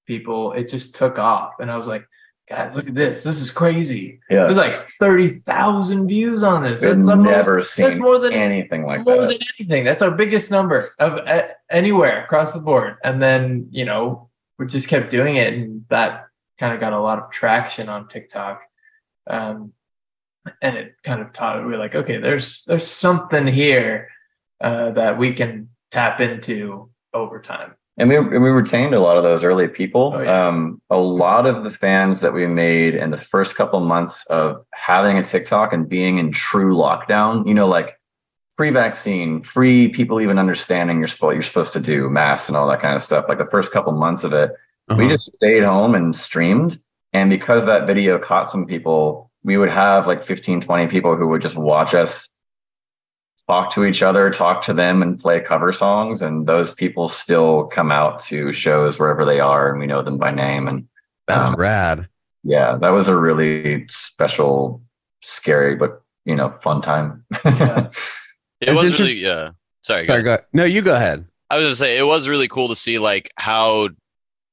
[0.06, 1.54] people, it just took off.
[1.60, 2.04] And I was like,
[2.48, 3.22] guys, look at this.
[3.22, 4.20] This is crazy.
[4.28, 6.82] yeah, There's like 30,000 views on this.
[6.82, 9.28] I've That's never that's seen more than anything like more that.
[9.28, 9.84] than anything.
[9.84, 12.96] That's our biggest number of uh, anywhere across the board.
[13.04, 16.26] And then, you know, we just kept doing it and that
[16.58, 18.62] kind of got a lot of traction on TikTok.
[19.28, 19.72] Um,
[20.60, 24.08] and it kind of taught we were like, okay, there's there's something here
[24.60, 27.74] uh, that we can tap into over time.
[27.98, 30.12] And we, and we retained a lot of those early people.
[30.16, 30.48] Oh, yeah.
[30.48, 34.64] Um, a lot of the fans that we made in the first couple months of
[34.72, 38.00] having a TikTok and being in true lockdown, you know, like
[38.56, 42.66] free vaccine, free people even understanding you're supposed you're supposed to do masks and all
[42.68, 43.26] that kind of stuff.
[43.28, 44.50] Like the first couple months of it,
[44.88, 45.08] we Uh-huh.
[45.10, 46.78] just stayed home and streamed.
[47.12, 51.28] And because that video caught some people, we would have like 15, 20 people who
[51.28, 52.30] would just watch us
[53.48, 56.22] talk to each other, talk to them, and play cover songs.
[56.22, 60.18] And those people still come out to shows wherever they are, and we know them
[60.18, 60.68] by name.
[60.68, 60.86] And
[61.26, 62.08] That's um, rad.
[62.44, 64.82] yeah, that was a really special,
[65.22, 67.24] scary, but you know, fun time.
[68.60, 69.50] It It's was interest- really, yeah.
[69.82, 70.02] Sorry.
[70.04, 70.40] go Sorry, ahead.
[70.40, 70.46] go.
[70.52, 71.26] No, you go ahead.
[71.50, 73.88] I was gonna say it was really cool to see like how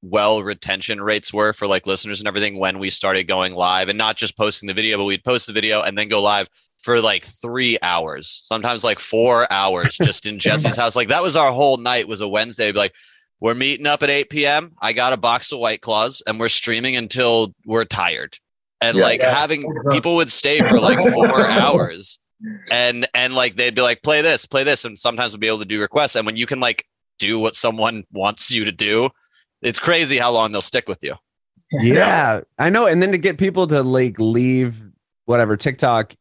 [0.01, 3.97] well retention rates were for like listeners and everything when we started going live and
[3.97, 6.47] not just posting the video, but we'd post the video and then go live
[6.83, 10.95] for like three hours, sometimes like four hours just in Jesse's house.
[10.95, 12.71] Like that was our whole night was a Wednesday.
[12.71, 12.93] Like
[13.41, 14.71] we're meeting up at 8 p.m.
[14.81, 18.37] I got a box of White Claws and we're streaming until we're tired.
[18.81, 19.03] And Yeah.
[19.03, 19.33] like Yeah.
[19.35, 22.17] having people would stay for like four hours
[22.71, 25.59] and and like they'd be like play this play this and sometimes we'll be able
[25.59, 26.85] to do requests and when you can like
[27.17, 29.09] do what someone wants you to do
[29.61, 31.15] it's crazy how long they'll stick with you
[31.71, 32.87] Yeah, I know.
[32.87, 34.81] And then to get people to like leave
[35.25, 36.15] whatever TikTok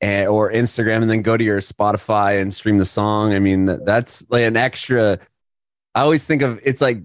[0.00, 3.34] and, or Instagram and then go to your Spotify and stream the song.
[3.34, 5.18] I mean, that, that's like an extra.
[5.94, 7.02] I always think of it's like,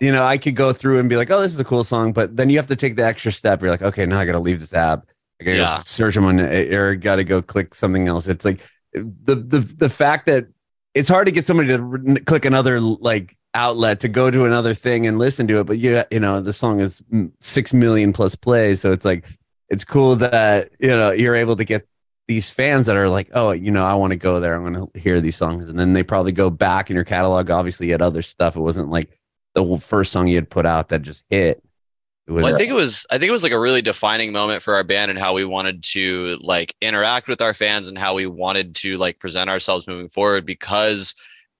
[0.00, 2.12] you know, I could go through and be like, oh, this is a cool song,
[2.12, 3.62] but then you have to take the extra step.
[3.62, 5.06] You're like, okay, now I got to leave this app.
[5.40, 5.80] I got to Yeah.
[5.80, 8.28] search them on, or got to go click something else.
[8.28, 8.60] It's like
[8.94, 10.48] the the the fact that
[10.94, 15.06] it's hard to get somebody to click another like outlet to go to another thing
[15.06, 15.64] and listen to it.
[15.64, 17.02] But you you know the song is
[17.40, 18.80] 6 million plus plays.
[18.80, 19.26] So it's like
[19.68, 21.86] it's cool that you know you're able to get
[22.28, 24.54] these fans that are like oh you know I want to go there.
[24.54, 25.68] I'm going to hear these songs.
[25.68, 28.56] And then they probably go back in your catalog obviously you had other stuff.
[28.56, 29.10] It wasn't like
[29.54, 31.62] the first song you had put out that just hit.
[32.28, 34.74] Well, i think it was i think it was like a really defining moment for
[34.74, 38.26] our band and how we wanted to like interact with our fans and how we
[38.26, 41.14] wanted to like present ourselves moving forward because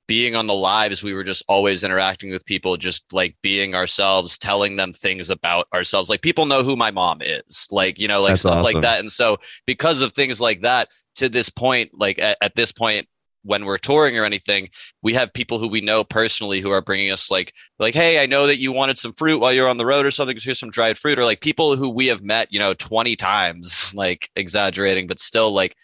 [0.08, 4.36] being on the lives we were just always interacting with people just like being ourselves
[4.36, 8.20] telling them things about ourselves like people know who my mom is like you know
[8.20, 8.74] like That's stuff awesome.
[8.74, 12.56] like that and so because of things like that to this point like at, at
[12.56, 13.06] this point
[13.44, 14.68] when we're touring or anything
[15.02, 18.26] we have people who we know personally who are bringing us like like hey i
[18.26, 20.58] know that you wanted some fruit while you're on the road or something so here's
[20.58, 24.30] some dried fruit or like people who we have met you know 20 times like
[24.36, 25.76] exaggerating but still like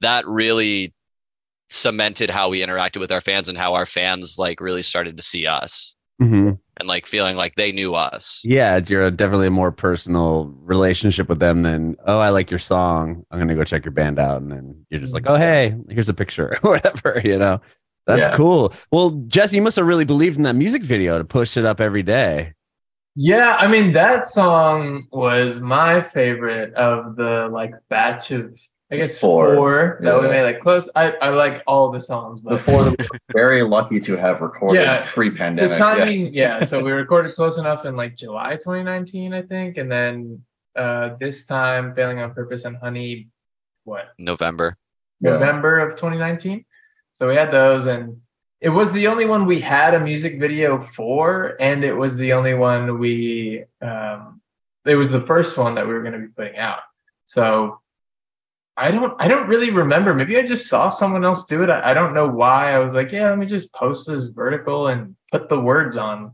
[0.00, 0.92] that really
[1.68, 5.22] cemented how we interacted with our fans and how our fans like really started to
[5.22, 5.92] see us.
[6.20, 6.58] Mhm.
[6.78, 8.40] and like feeling like they knew us.
[8.42, 13.22] Yeah you're definitely a more personal relationship with them than oh I like your song.
[13.30, 14.40] I'm going to go check your band out.
[14.40, 17.60] And then you're just like oh hey here's a picture or whatever you know?
[18.06, 18.32] That's Yeah.
[18.34, 18.72] cool.
[18.90, 21.82] Well Jesse you must have really believed in that music video to push it up
[21.82, 22.54] every day.
[23.14, 28.56] Yeah, I mean that song was my favorite of the like batch of
[28.90, 29.54] I guess Four.
[29.56, 30.88] four, that we made like close.
[30.94, 34.80] I, I like all the songs, but Before we were very lucky to have recorded
[34.80, 35.02] Yeah.
[35.04, 35.72] pre-pandemic.
[35.72, 36.62] the timing, yeah.
[36.64, 40.42] So we recorded close enough in like July 2019, I think, and then
[40.76, 43.28] uh this time, failing on purpose and honey,
[43.84, 44.76] what november
[45.20, 45.30] Yeah.
[45.32, 46.64] November of 2019.
[47.14, 48.20] So we had those, and
[48.60, 52.34] it was the only one we had a music video for, and it was the
[52.34, 53.64] only one we.
[53.82, 54.40] Um,
[54.84, 56.80] it was the first one that we were going to be putting out.
[57.24, 57.80] So
[58.76, 59.14] I don't.
[59.18, 60.14] I don't really remember.
[60.14, 61.70] Maybe I just saw someone else do it.
[61.70, 62.72] I, I don't know why.
[62.72, 66.32] I was like, yeah, let me just post this vertical and put the words on.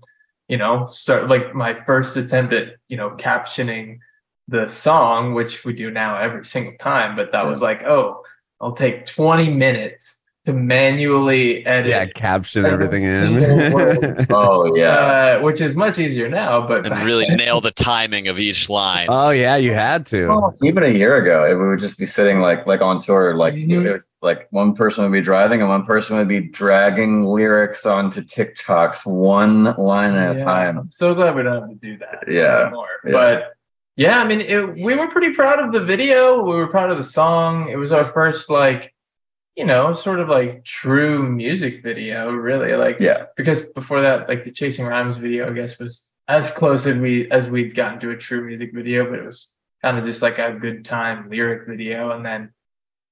[0.48, 3.98] You know, start like my first attempt at you know captioning
[4.48, 7.14] the song, which we do now every single time.
[7.14, 8.22] But that was like, oh,
[8.61, 11.88] I'll take 20 minutes to manually edit.
[11.90, 14.26] yeah caption everything in.
[14.31, 15.37] Oh yeah.
[15.38, 18.68] Uh, which is much easier now, but and really then- nail the timing of each
[18.68, 22.07] line oh yeah you had to Oh, even a year ago, it would just be
[22.07, 23.85] sitting like like on tour, like Mhm.
[23.87, 27.85] it was, like one person would be driving and one person would be dragging lyrics
[27.87, 30.78] onto TikToks one line at a time.
[30.78, 32.87] I'm so glad we don't have to do that Yeah, anymore.
[33.05, 33.12] yeah.
[33.12, 33.52] But
[33.96, 36.42] yeah, I mean, it, we were pretty proud of the video.
[36.42, 37.68] We were proud of the song.
[37.68, 38.94] It was our first like,
[39.57, 42.75] you know, sort of like true music video, really.
[42.75, 43.27] Like, Yeah.
[43.37, 47.31] because before that, like the Chasing Rhymes video, I guess was as close as we
[47.31, 50.38] as we'd gotten to a true music video, but it was kind of just like
[50.38, 52.12] a good time lyric video.
[52.12, 52.53] And then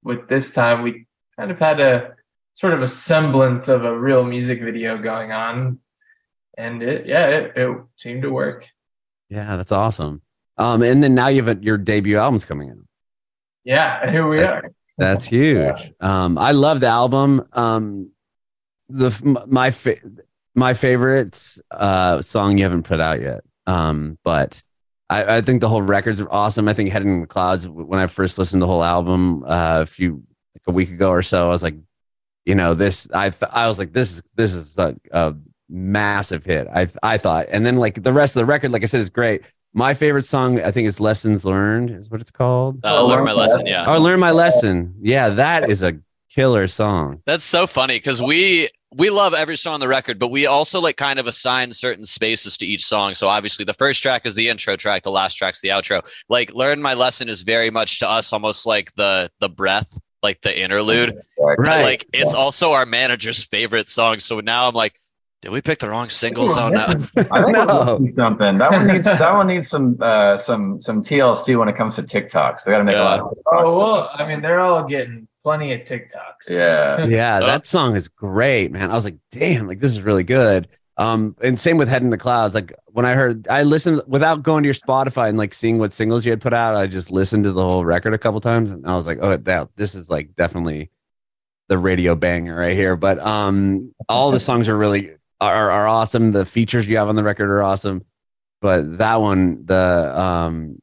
[0.03, 1.07] with this time, we
[1.39, 2.15] kind of had a
[2.55, 5.79] sort of a semblance of a real music video going on,
[6.57, 8.67] and it yeah, it, it seemed to work.
[9.29, 10.21] yeah that's awesome
[10.59, 12.77] um and then now you have a, your debut album's coming out
[13.65, 14.71] Yeah, here we are.
[15.01, 15.93] That's huge.
[16.01, 17.47] Um, I love the album.
[17.53, 18.11] Um,
[18.89, 19.97] the my fa-
[20.55, 23.43] my favorite uh, song you haven't put out yet.
[23.67, 24.63] Um, but
[25.09, 26.69] I, I think the whole record's awesome.
[26.69, 29.83] I think "Heading in the Clouds" when I first listened to the whole album uh,
[29.83, 30.23] a few
[30.55, 31.77] like a week ago or so, I was like,
[32.45, 33.09] you know, this.
[33.13, 35.35] I I was like, this is this is a, a
[35.69, 36.67] massive hit.
[36.69, 39.11] I I thought, and then like the rest of the record, like I said, is
[39.11, 39.43] great.
[39.73, 42.81] My favorite song, I think, is "Lessons Learned," is what it's called.
[42.85, 44.95] uh, learn my lesson yeah Oh, learn my lesson.
[45.01, 45.97] Yeah, that is a
[46.29, 47.23] killer song.
[47.27, 50.81] That's so funny because we we love every song on the record, but we also
[50.81, 53.15] like kind of assign certain spaces to each song.
[53.15, 56.03] So obviously, the first track is the intro track, the last track's the outro.
[56.29, 60.41] Like, learn my lesson is very much to us almost like the the breath, like
[60.41, 61.11] the interlude.
[61.39, 61.57] Right.
[61.59, 61.83] But, Right.
[61.85, 64.19] like, it's also our manager's favorite song.
[64.19, 64.95] So now I'm like,
[65.43, 66.91] Did we pick the wrong singles Ooh, on that?
[67.31, 67.67] I think No.
[67.67, 68.59] we're missing something.
[68.59, 72.03] That one needs that one needs some uh, some some TLC when it comes to
[72.03, 72.61] TikToks.
[72.61, 73.21] So we got to make a lot.
[73.21, 74.11] Of TikToks Oh well.
[74.15, 76.49] I mean, they're all getting plenty of TikToks.
[76.51, 77.07] yeah.
[77.07, 78.91] yeah, that song is great, man.
[78.91, 80.69] I was like, damn, like this is really good.
[80.99, 82.55] Um, and same with Head in the Clouds.
[82.55, 85.95] Like when I heard, I listened without going to your Spotify and like seeing what
[85.95, 86.75] singles you had put out.
[86.75, 89.39] I just listened to the whole record a couple times, and I was like, oh,
[89.39, 90.91] that this is like definitely
[91.69, 92.97] the radio banger right here.
[92.97, 96.33] But um, all the songs are really are are awesome.
[96.33, 98.05] The features you have on the record are awesome.
[98.61, 99.75] But that one, the
[100.21, 100.81] um,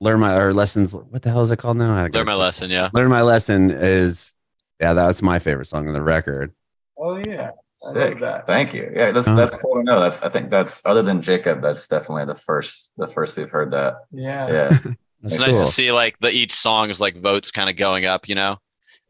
[0.00, 0.94] learn my or lessons.
[0.94, 1.94] What the hell is it called now?
[1.96, 2.88] I Learn my lesson, yeah.
[2.92, 4.34] Learn my lesson is
[4.80, 6.52] yeah, that was my favorite song on the record.
[6.98, 7.50] Oh yeah.
[7.74, 8.20] Sick.
[8.20, 8.46] that.
[8.46, 8.90] Thank you.
[8.94, 9.36] Yeah, that's Uh-huh.
[9.36, 10.00] that's cool to know.
[10.00, 13.70] That's I think that's other than Jacob, that's definitely the first the first we've heard
[13.72, 13.94] that.
[14.12, 14.48] Yeah.
[14.50, 14.78] Yeah.
[15.22, 18.06] That's It's nice to see like the each song is like votes kind of going
[18.06, 18.56] up, you know.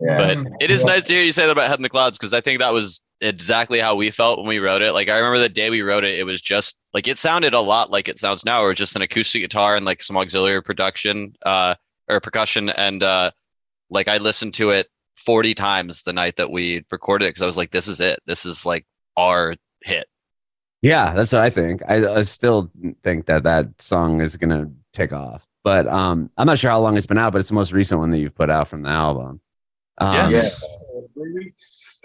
[0.00, 0.16] Yeah.
[0.16, 0.90] But it is Yeah.
[0.90, 2.72] nice to hear you say that about Head in the Clouds because I think that
[2.72, 4.92] was exactly how we felt when we wrote it.
[4.92, 7.60] Like I remember the day we wrote it, it was just like it sounded a
[7.60, 11.34] lot like it sounds now, or just an acoustic guitar and like some auxiliary production
[11.44, 11.74] uh,
[12.08, 12.70] or percussion.
[12.70, 13.30] And uh,
[13.90, 17.46] like I listened to it 40 times the night that we recorded it because I
[17.46, 18.20] was like, this is it.
[18.26, 20.06] This is like our hit.
[20.82, 21.82] Yeah, that's what I think.
[21.86, 22.70] I, I still
[23.02, 26.96] think that that song is gonna take off, but um, I'm not sure how long
[26.96, 28.88] it's been out, but it's the most recent one that you've put out from the
[28.88, 29.42] album.
[29.98, 30.30] Um, Yeah.
[30.30, 30.48] Yeah.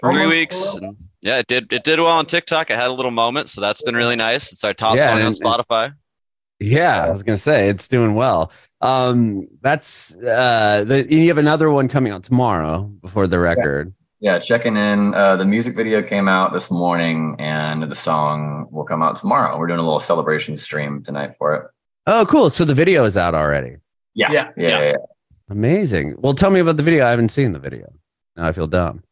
[0.00, 0.56] Three weeks.
[0.56, 0.82] Three Almost weeks.
[0.82, 1.72] and yeah, it did.
[1.72, 2.70] It did well on TikTok.
[2.70, 4.52] It had a little moment, so that's been really nice.
[4.52, 5.94] It's our top Yeah, song on and- Spotify.
[6.60, 8.52] yeah, I was gonna say it's doing well.
[8.82, 13.92] Um, that's uh, the you have another one coming out tomorrow before the record.
[14.20, 15.14] Yeah, checking in.
[15.14, 19.58] Uh, the music video came out this morning, and the song will come out tomorrow.
[19.58, 21.64] We're doing a little celebration stream tonight for it.
[22.06, 22.50] Oh, cool!
[22.50, 23.76] So the video is out already.
[24.14, 24.50] Yeah, Yeah.
[24.56, 24.84] yeah, yeah.
[24.84, 24.96] yeah.
[25.50, 26.14] Amazing.
[26.18, 27.06] Well, tell me about the video.
[27.06, 27.92] I haven't seen the video.
[28.36, 29.02] Now I feel dumb.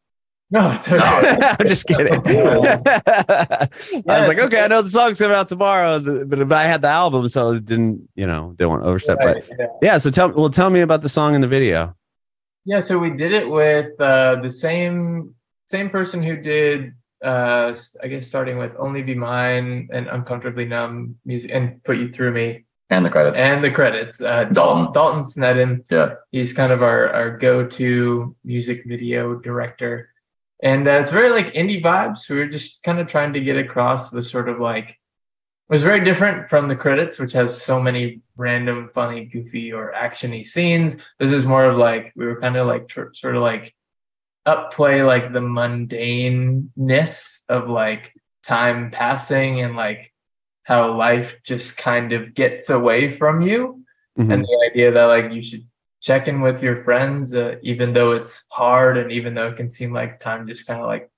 [0.54, 1.56] No, it's okay.
[1.58, 2.12] I'm just kidding.
[2.26, 3.68] I
[4.06, 6.88] was like, okay, I know the song's coming out tomorrow, th- but I had the
[6.88, 9.18] album, so I didn't, you know, didn't want to overstep.
[9.20, 9.66] But yeah.
[9.82, 11.96] yeah, so tell well, tell me about the song and the video.
[12.64, 15.34] Yeah, so we did it with uh, the same
[15.66, 20.66] same person who did, uh, s- I guess, starting with "Only Be Mine" and "Uncomfortably
[20.66, 23.38] Numb" music, and "Put You Through Me," And the credits.
[23.40, 24.20] and the credits.
[24.20, 25.84] Uh, Dalton Dalton Sneddon.
[25.90, 30.10] yeah, He's kind of our our go-to music video director,
[30.64, 32.28] and uh, it's very like indie vibes.
[32.28, 34.90] We were just kind of trying to get across the sort of like.
[34.90, 39.92] It was very different from the credits, which has so many random, funny, goofy, or
[39.96, 40.96] actiony scenes.
[41.18, 43.74] This is more of like we were kind of like tr- sort of like
[44.46, 50.12] upplay like the mundaneness of like time passing and like
[50.64, 53.82] how life just kind of gets away from you
[54.18, 54.32] Mhm.
[54.32, 55.66] and the idea that like you should
[56.04, 59.70] check in with your friends uh, even though it's hard and even though it can
[59.70, 61.10] seem like time just kind of like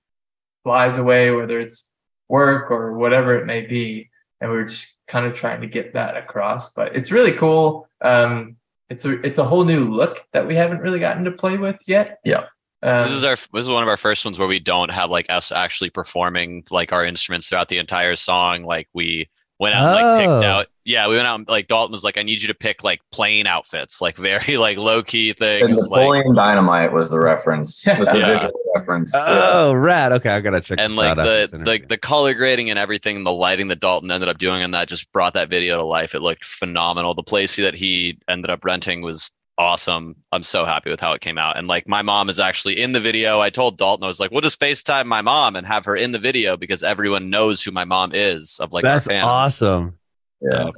[0.63, 1.89] flies away whether it's
[2.29, 4.09] work or whatever it may be
[4.41, 7.89] and we are just kind of trying to get that across but it's really cool
[8.01, 8.57] um
[8.89, 11.79] it's a it's a whole new look that we haven't really gotten to play with
[11.87, 12.45] yet Yeah.
[12.83, 15.11] um, this is our this is one of our first ones where we don't have
[15.11, 18.63] like us actually performing like our instruments throughout the entire song.
[18.65, 20.53] Like we went out and like picked Oh.
[20.53, 20.67] out.
[20.87, 23.01] Yeah, we went out and like Dalton was like, I need you to pick like
[23.11, 25.63] plain outfits, like very like low key things.
[25.63, 27.85] and things, like Napoleon Dynamite was the reference.
[27.99, 28.39] Was the Yeah.
[28.39, 29.13] visual reference.
[29.13, 29.51] yeah.
[29.53, 30.13] Oh, rad.
[30.13, 30.79] Okay, I gotta check.
[30.81, 31.87] and like out after the the interview.
[31.89, 35.11] the color grading and everything, the lighting that Dalton ended up doing on that just
[35.13, 36.15] brought that video to life.
[36.15, 37.15] It looked phenomenal.
[37.15, 40.15] The place that he ended up renting was awesome.
[40.31, 41.59] I'm so happy with how it came out.
[41.59, 43.41] And like my mom is actually in the video.
[43.41, 46.13] I told Dalton I was like, we'll just FaceTime my mom and have her in
[46.13, 49.25] the video because everyone knows who my mom is of like That's our fans.
[49.27, 49.99] awesome.
[50.41, 50.71] Yeah.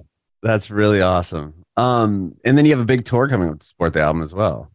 [0.42, 1.54] That's really awesome.
[1.76, 4.32] Um, and then you have a big tour coming up to support the album as
[4.34, 4.70] well.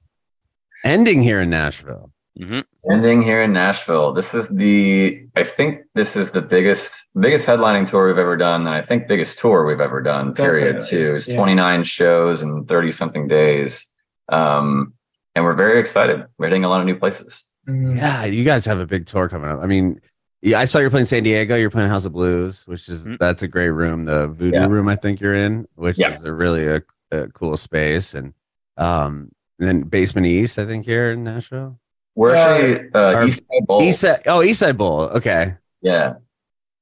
[0.84, 2.12] Ending here in Nashville.
[2.38, 2.60] hmm
[2.92, 4.12] Ending here in Nashville.
[4.14, 8.62] This is the I think this is the biggest biggest headlining tour we've ever done,
[8.68, 11.16] and I think biggest tour we've ever done, period, Definitely, too.
[11.16, 11.36] It's yeah.
[11.38, 13.86] 29 shows and 30 something days.
[14.30, 14.94] Um,
[15.36, 16.26] and we're very excited.
[16.38, 17.46] We're hitting a lot of new places.
[17.68, 17.96] mhm.
[17.98, 19.62] Yeah, you guys have a big tour coming up.
[19.62, 20.02] I mean,
[20.44, 21.56] yeah, I saw you're playing San Diego.
[21.56, 23.18] You're playing House of Blues, which is Mhm.
[23.18, 24.06] that's a great room.
[24.06, 24.68] The Voodoo Yeah.
[24.68, 26.14] room, I think you're in, which Yeah.
[26.14, 28.14] is a really a, a cool space.
[28.14, 28.34] And
[28.78, 31.80] um, and then Basement East, I think here in Nashville.
[32.16, 33.82] We're Uh, actually uh, or- East Side Bowl.
[33.82, 35.02] East Side, oh East Side Bowl.
[35.02, 36.16] Okay, yeah,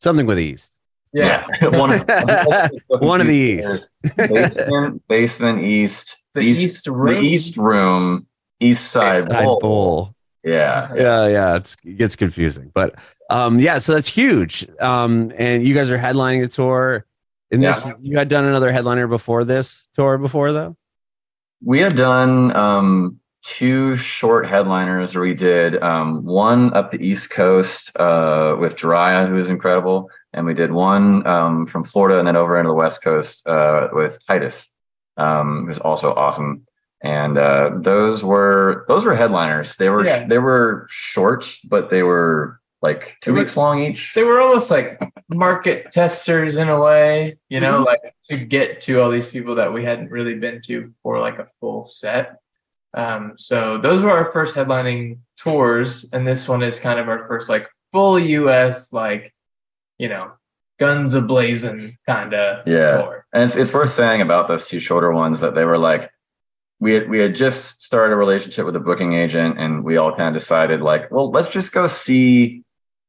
[0.01, 0.72] something with East.
[1.14, 1.45] yeah.
[1.62, 2.07] one of,
[3.01, 3.89] One of the East.
[4.18, 7.24] basement, basement East, The East, East the Room.
[7.26, 8.26] East Room,
[8.62, 9.59] East Side Side Bowl.
[9.59, 10.16] Bowl.
[10.44, 12.96] Yeah, yeah yeah it's, it gets confusing but
[13.30, 14.68] um yeah so that's huge.
[14.80, 17.06] Um and you guys are headlining the tour.
[17.52, 20.78] And this you had done another headliner before this tour before though?
[21.64, 27.32] We had done um two short headliners where we did um, one up the East
[27.32, 32.28] Coast uh, with Jiraiya, who is incredible, and we did one um, from Florida and
[32.28, 34.70] then over into the West Coast uh, with Titus,
[35.18, 36.66] um, who's also awesome.
[37.04, 39.76] And uh, those were those were headliners.
[39.78, 40.26] They were Yeah.
[40.28, 44.14] they were short, but they were like two They were- weeks long each.
[44.16, 44.99] they were almost like
[45.30, 47.86] market testers in a way, you know, Mm-hmm.
[47.86, 51.39] like to get to all these people that we hadn't really been to for like
[51.39, 52.38] a full set.
[52.93, 57.28] Um, so those were our first headlining tours, and this one is kind of our
[57.28, 59.34] first like full US, like
[59.97, 60.32] you know,
[60.80, 62.97] guns a blazing kind of Yeah.
[62.97, 63.26] tour.
[63.34, 66.12] And it's, it's worth saying about those two shorter ones that they were like,
[66.82, 70.13] we had, we had just started a relationship with a booking agent and we all
[70.15, 72.63] kind of decided like, well, let's just go see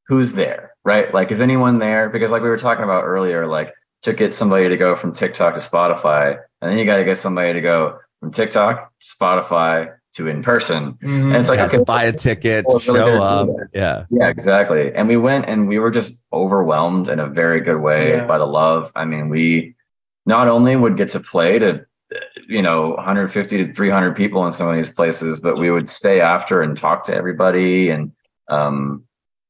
[0.06, 1.12] who's there, right?
[1.12, 2.10] Like, is anyone there?
[2.10, 5.54] Because like we were talking about earlier, like to get somebody to go from TikTok
[5.54, 10.28] to Spotify, and then you got to get somebody to go from TikTok, Spotify to
[10.28, 10.98] in person.
[11.02, 11.28] Mhm.
[11.28, 13.48] And it's like, You have to okay, buy a ticket to it's really show up.
[13.72, 14.04] Yeah.
[14.10, 14.92] yeah, exactly.
[14.94, 18.26] And we went and we were just overwhelmed in a very good way Yeah.
[18.26, 18.92] by the love.
[18.94, 19.76] I mean, we
[20.26, 21.86] not only would get to play to,
[22.52, 26.20] you know, 150 to 300 people in some of these places, but we would stay
[26.20, 28.12] after and talk to everybody and
[28.48, 29.04] um,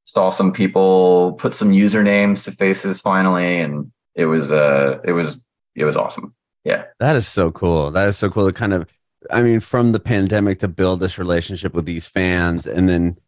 [0.05, 3.61] saw some people put some usernames to faces finally.
[3.61, 5.39] And it was, uh, it was,
[5.75, 6.35] it was awesome.
[6.65, 6.85] Yeah.
[7.01, 7.91] That is so cool.
[7.91, 8.89] That is so cool to kind of,
[9.31, 12.67] I mean, from the pandemic to build this relationship with these fans.
[12.67, 13.19] And then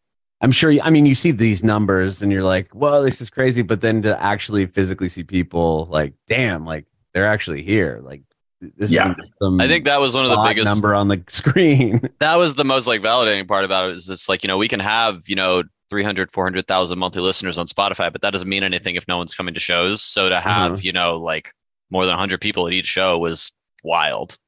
[0.41, 3.31] I'm sure, you, I mean, you see these numbers and you're like, well this is
[3.31, 3.63] crazy.
[3.63, 8.01] But then to actually physically see people like, damn, like they're actually here.
[8.05, 8.23] Like,
[8.77, 9.05] this Yeah.
[9.05, 12.09] isn't just some I think that was one of the biggest number on the screen.
[12.21, 14.69] that was the most like validating part about it is it's like you know we
[14.69, 18.97] can have you know 300 400,000 monthly listeners on Spotify but that doesn't mean anything
[18.97, 20.85] if no one's coming to shows so to have Mhm.
[20.85, 21.53] you know like
[21.91, 23.53] more than 100 people at each show was
[23.85, 24.39] wild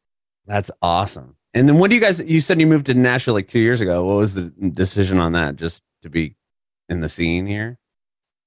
[0.46, 1.36] That's awesome.
[1.54, 3.80] And then what do you guys, you said you moved to Nashville like two years
[3.80, 4.04] ago.
[4.04, 4.42] What was the
[4.74, 5.56] decision on that?
[5.56, 6.36] Just to be
[6.90, 7.78] in the scene here?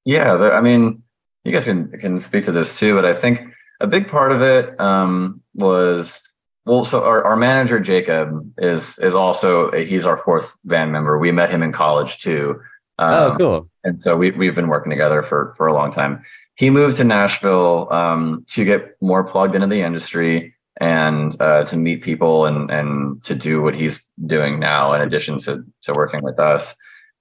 [0.05, 1.01] Yeah, there, I mean,
[1.43, 3.41] you guys can can speak to this too, but I think
[3.80, 6.30] a big part of it um, was
[6.65, 6.86] well.
[6.86, 11.17] So our, our manager Jacob is is also he's our fourth band member.
[11.17, 12.61] We met him in college too,
[12.97, 13.69] oh, um, cool.
[13.84, 16.23] and so we we've been working together for for a long time.
[16.55, 21.77] He moved to Nashville um, to get more plugged into the industry and uh, to
[21.77, 26.23] meet people and and to do what he's doing now, in addition to to working
[26.23, 26.75] with us.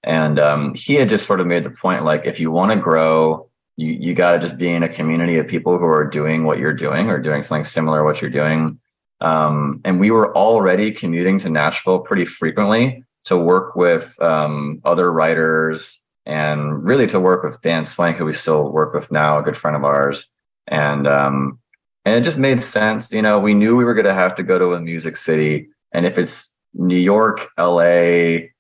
[0.05, 2.79] And um, he had just sort of made the point like, if you want to
[2.79, 3.48] grow,
[3.79, 6.59] you you got to just be in a community of people who are doing what
[6.59, 8.81] you're doing or doing something similar to what you're doing.
[9.21, 15.11] Um, and we were already commuting to Nashville pretty frequently to work with um, other
[15.13, 19.43] writers and really to work with Dan Swank, who we still work with now, a
[19.43, 20.27] good friend of ours.
[20.67, 21.61] And um,
[22.05, 23.13] and it just made sense.
[23.13, 25.69] You know, we knew we were going to have to go to a music city,
[25.93, 28.53] and if it's New York, L.A.,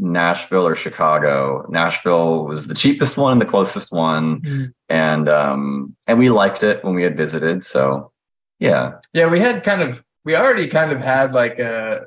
[0.00, 4.72] Nashville, or Chicago, Nashville was the cheapest one, the closest one, Mhm.
[4.88, 7.64] and um, and we liked it when we had visited.
[7.64, 8.10] So
[8.58, 12.06] yeah, Yeah, we had kind of we already kind of had like a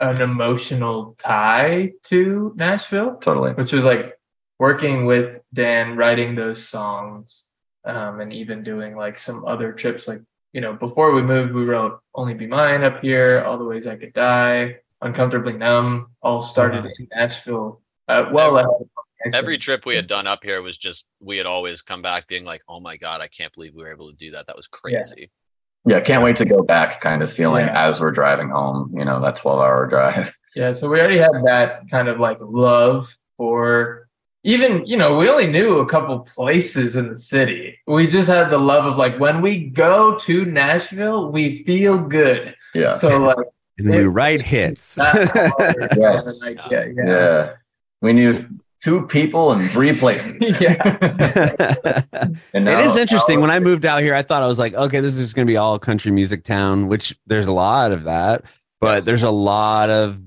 [0.00, 3.52] an emotional tie to Nashville, totally.
[3.52, 4.18] which was like
[4.58, 7.44] working with Dan, writing those songs,
[7.84, 10.08] um, and even doing like some other trips.
[10.08, 10.22] Like
[10.54, 13.86] you know, before we moved, we wrote "Only Be Mine" up here, "All the Ways
[13.86, 17.80] I Could Die," "Uncomfortably Numb," all started in Nashville.
[18.08, 21.36] Uh, well, ahead of Pumpkin every trip we had done up here was just we
[21.36, 24.10] had always come back being like oh my god I can't believe we were able
[24.10, 25.30] to do that that was crazy
[25.86, 27.00] Yeah, can't wait to go back.
[27.02, 27.86] Kind of feeling Yeah.
[27.88, 28.92] as we're driving home.
[28.96, 30.32] You know, that twelve-hour drive.
[30.56, 34.08] Yeah, so we already had that kind of like love for
[34.42, 37.78] even, you know, we only knew a couple places in the city.
[37.86, 42.56] We just had the love of like when we go to Nashville, we feel good.
[42.74, 43.46] Yeah, So like
[43.86, 44.96] And we write hits.
[44.98, 46.42] Yes.
[46.42, 47.04] like, yeah, yeah.
[47.06, 47.52] yeah.
[48.02, 48.46] We knew
[48.82, 50.32] two people in three places.
[50.60, 52.06] Yeah.
[52.52, 53.36] And now- is interesting.
[53.36, 55.34] now- When I moved out here, I thought I was like, okay, this is just
[55.36, 58.44] going to be all country music town, which there's a lot of that,
[58.80, 59.04] but Yes.
[59.04, 60.18] there's a lot of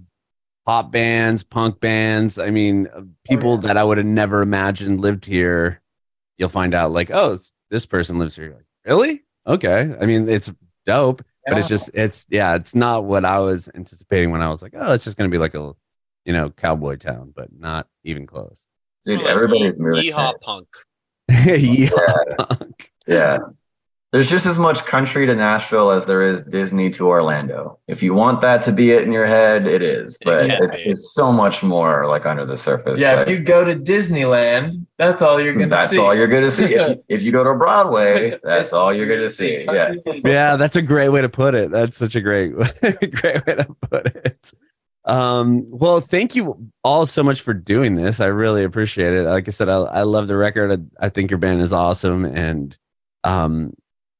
[0.65, 2.39] pop bands, punk bands.
[2.39, 3.67] I mean, uh, people yeah.
[3.67, 5.81] that I would have never imagined lived here.
[6.37, 7.37] You'll find out like, oh,
[7.69, 8.53] this person lives here.
[8.55, 9.23] Like, really?
[9.45, 9.93] Okay.
[9.99, 10.51] I mean, it's
[10.85, 11.69] dope, but it's oh.
[11.69, 15.03] just, it's, yeah, it's not what I was anticipating when I was like, oh, it's
[15.03, 15.73] just going to be like a,
[16.25, 18.65] you know, cowboy town, but not even close.
[19.05, 20.03] dude, everybody's yee- moving.
[20.03, 20.67] yeehaw punk
[21.29, 21.89] yeah.
[23.07, 23.37] Yeah.
[24.13, 27.79] There's just as much country to Nashville as there is Disney to Orlando.
[27.87, 30.19] If you want that to be it in your head, it is.
[30.23, 32.99] But can it's, it's so much more like under the surface.
[32.99, 35.97] Yeah, Like, if you go to Disneyland, that's all you're gonna that's see.
[35.97, 36.75] all you're gonna see.
[36.75, 39.63] If you, if you go to Broadway, that's all you're gonna see.
[39.63, 39.95] Yeah.
[40.05, 41.71] yeah, that's a great way to put it.
[41.71, 42.51] That's such a great,
[42.81, 44.53] great way to put it.
[45.05, 48.19] Um, well, thank you all so much for doing this.
[48.19, 49.23] I really appreciate it.
[49.23, 50.71] Like I said, I, I love the record.
[50.71, 52.77] I, I think your band is awesome, and
[53.23, 53.73] um,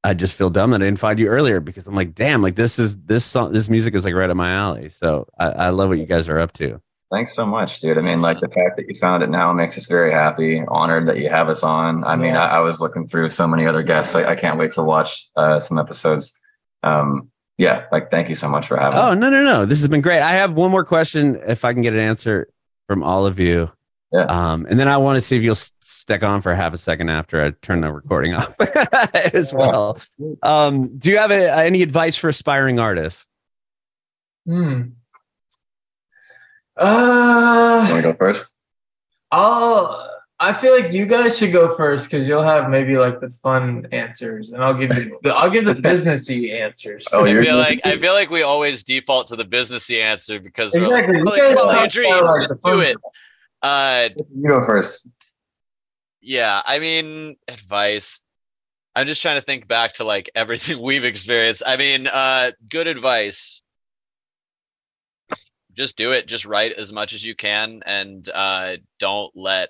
[0.04, 2.56] I just feel dumb that I didn't find you earlier because I'm like, damn, like
[2.56, 4.90] this is this song, this music is like right up my alley.
[4.90, 6.82] So I, I love what you guys are up to.
[7.12, 7.98] Thanks so much, dude.
[7.98, 10.64] I mean, like the fact that you found it now makes us very happy.
[10.68, 12.04] Honored that you have us on.
[12.04, 12.44] I mean, Yeah.
[12.44, 14.16] I, I was looking through so many other guests.
[14.16, 16.34] I, I can't wait to watch uh, some episodes.
[16.82, 17.30] Um,
[17.60, 18.98] yeah, like thank you so much for having.
[18.98, 19.18] Oh us.
[19.18, 19.66] no, no, no!
[19.66, 20.22] This has been great.
[20.22, 22.48] I have one more question, if I can get an answer
[22.88, 23.72] from all of you.
[24.14, 24.26] Yeah.
[24.26, 27.10] Um, and then I want to see if you'll stick on for half a second
[27.10, 28.56] after I turn the recording off
[29.34, 29.98] as well.
[30.44, 33.28] Um, do you have a, any advice for aspiring artists?
[34.46, 34.82] Hmm.
[36.78, 38.54] Want Uh, to go first?
[39.32, 40.10] I'll.
[40.40, 43.88] I feel like you guys should go first because you'll have maybe like the fun
[43.94, 45.18] answers, and I'll give you.
[45.24, 47.06] The, I'll give the businessy answers.
[47.14, 50.40] Oh, I you're- feel like I feel like we always default to the businessy answer
[50.40, 51.20] because we're like, Exactly.
[51.20, 52.98] You "Well, guys follow your dreams, like, just do fun it.
[53.64, 55.08] Uh, You go first.
[56.22, 58.22] yeah, I mean, advice.
[58.96, 61.64] I'm just trying to think back to like everything we've experienced.
[61.66, 63.64] I mean, uh, good advice.
[65.74, 66.28] Just do it.
[66.28, 69.70] Just write as much as you can, and uh, don't let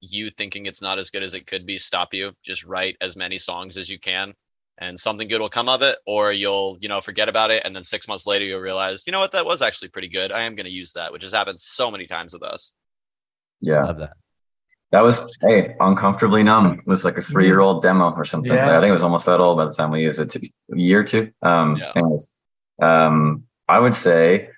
[0.00, 2.32] you thinking it's not as good as it could be stop you.
[2.42, 4.32] Just write as many songs as you can,
[4.78, 5.98] and something good will come of it.
[6.06, 9.12] Or you'll, you know, forget about it, and then six months later you'll realize, you
[9.12, 10.32] know what, that was actually pretty good.
[10.32, 12.72] I am going to use that, which has happened so many times with us.
[13.60, 14.12] Yeah, Love that.
[14.92, 16.78] that was hey, uncomfortably numb.
[16.78, 18.52] It was like a three-year-old demo or something.
[18.52, 18.76] Yeah.
[18.76, 20.30] I think it was almost that old by the time we used it.
[20.30, 20.40] To,
[20.72, 21.30] a year or two.
[21.42, 21.92] Um, Yeah.
[21.96, 22.32] anyways,
[22.80, 24.50] um, I would say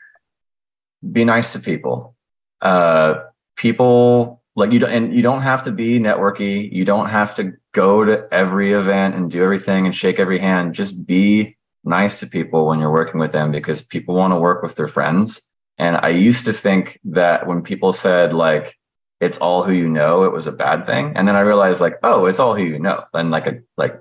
[1.13, 2.17] be nice to people.
[2.61, 3.25] Uh,
[3.57, 6.71] people like you don't, and you don't have to be networky.
[6.73, 10.75] You don't have to go to every event and do everything and shake every hand.
[10.75, 14.63] Just be nice to people when you're working with them because people want to work
[14.65, 15.41] with their friends.
[15.79, 18.75] And I used to think that when people said like,
[19.21, 21.13] it's all who you know, it was a bad thing.
[21.17, 23.05] And then I realized like, oh, it's all who you know.
[23.13, 24.01] Then like a, like,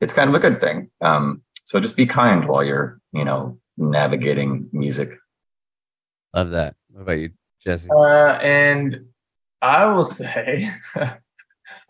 [0.00, 0.90] it's kind of a good thing.
[1.00, 5.10] Um, so just be kind while you're, you know, navigating music.
[6.34, 6.76] Love that.
[6.90, 7.30] What about you,
[7.64, 7.88] Jesse?
[7.90, 9.06] Uh, and
[9.62, 10.70] I will say,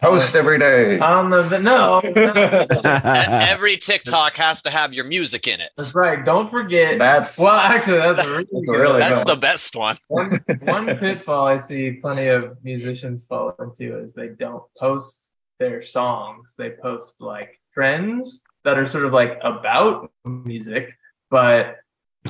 [0.01, 0.99] Post every day.
[1.01, 2.01] on the no, no.
[2.05, 2.81] E-
[3.51, 5.71] Every TikTok has to have your music in it.
[5.77, 6.25] that's right.
[6.25, 7.01] Don't forget.
[7.01, 9.97] That's well, actually, that's a really That's really That's the best one.
[10.09, 15.83] one, one pitfall I see plenty of musicians fall into is they don't post their
[15.83, 16.55] songs.
[16.57, 20.91] They post like trends that are sort of like about music,
[21.29, 21.79] but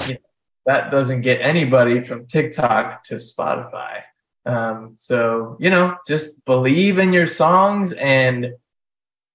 [0.06, 0.20] you know,
[0.64, 4.00] that doesn't get anybody from TikTok to Spotify.
[4.48, 7.92] Um, so, you know, just believe in your songs.
[7.92, 8.54] And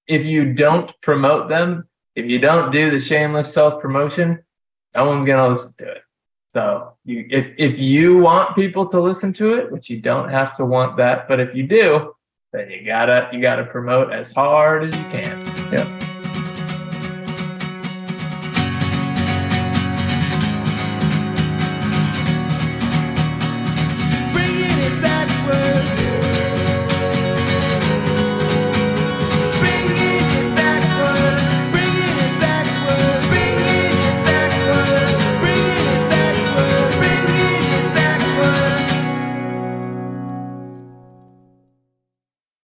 [0.08, 4.44] if you don't promote them, if you don't do the shameless self promotion,
[4.96, 6.02] no one's going to listen to it.
[6.50, 10.56] So you, if, if you want people to listen to it, which you don't have
[10.58, 12.16] to want that, but if you do,
[12.52, 15.74] then you gotta, you gotta promote as hard as you can.
[15.74, 16.03] yeah.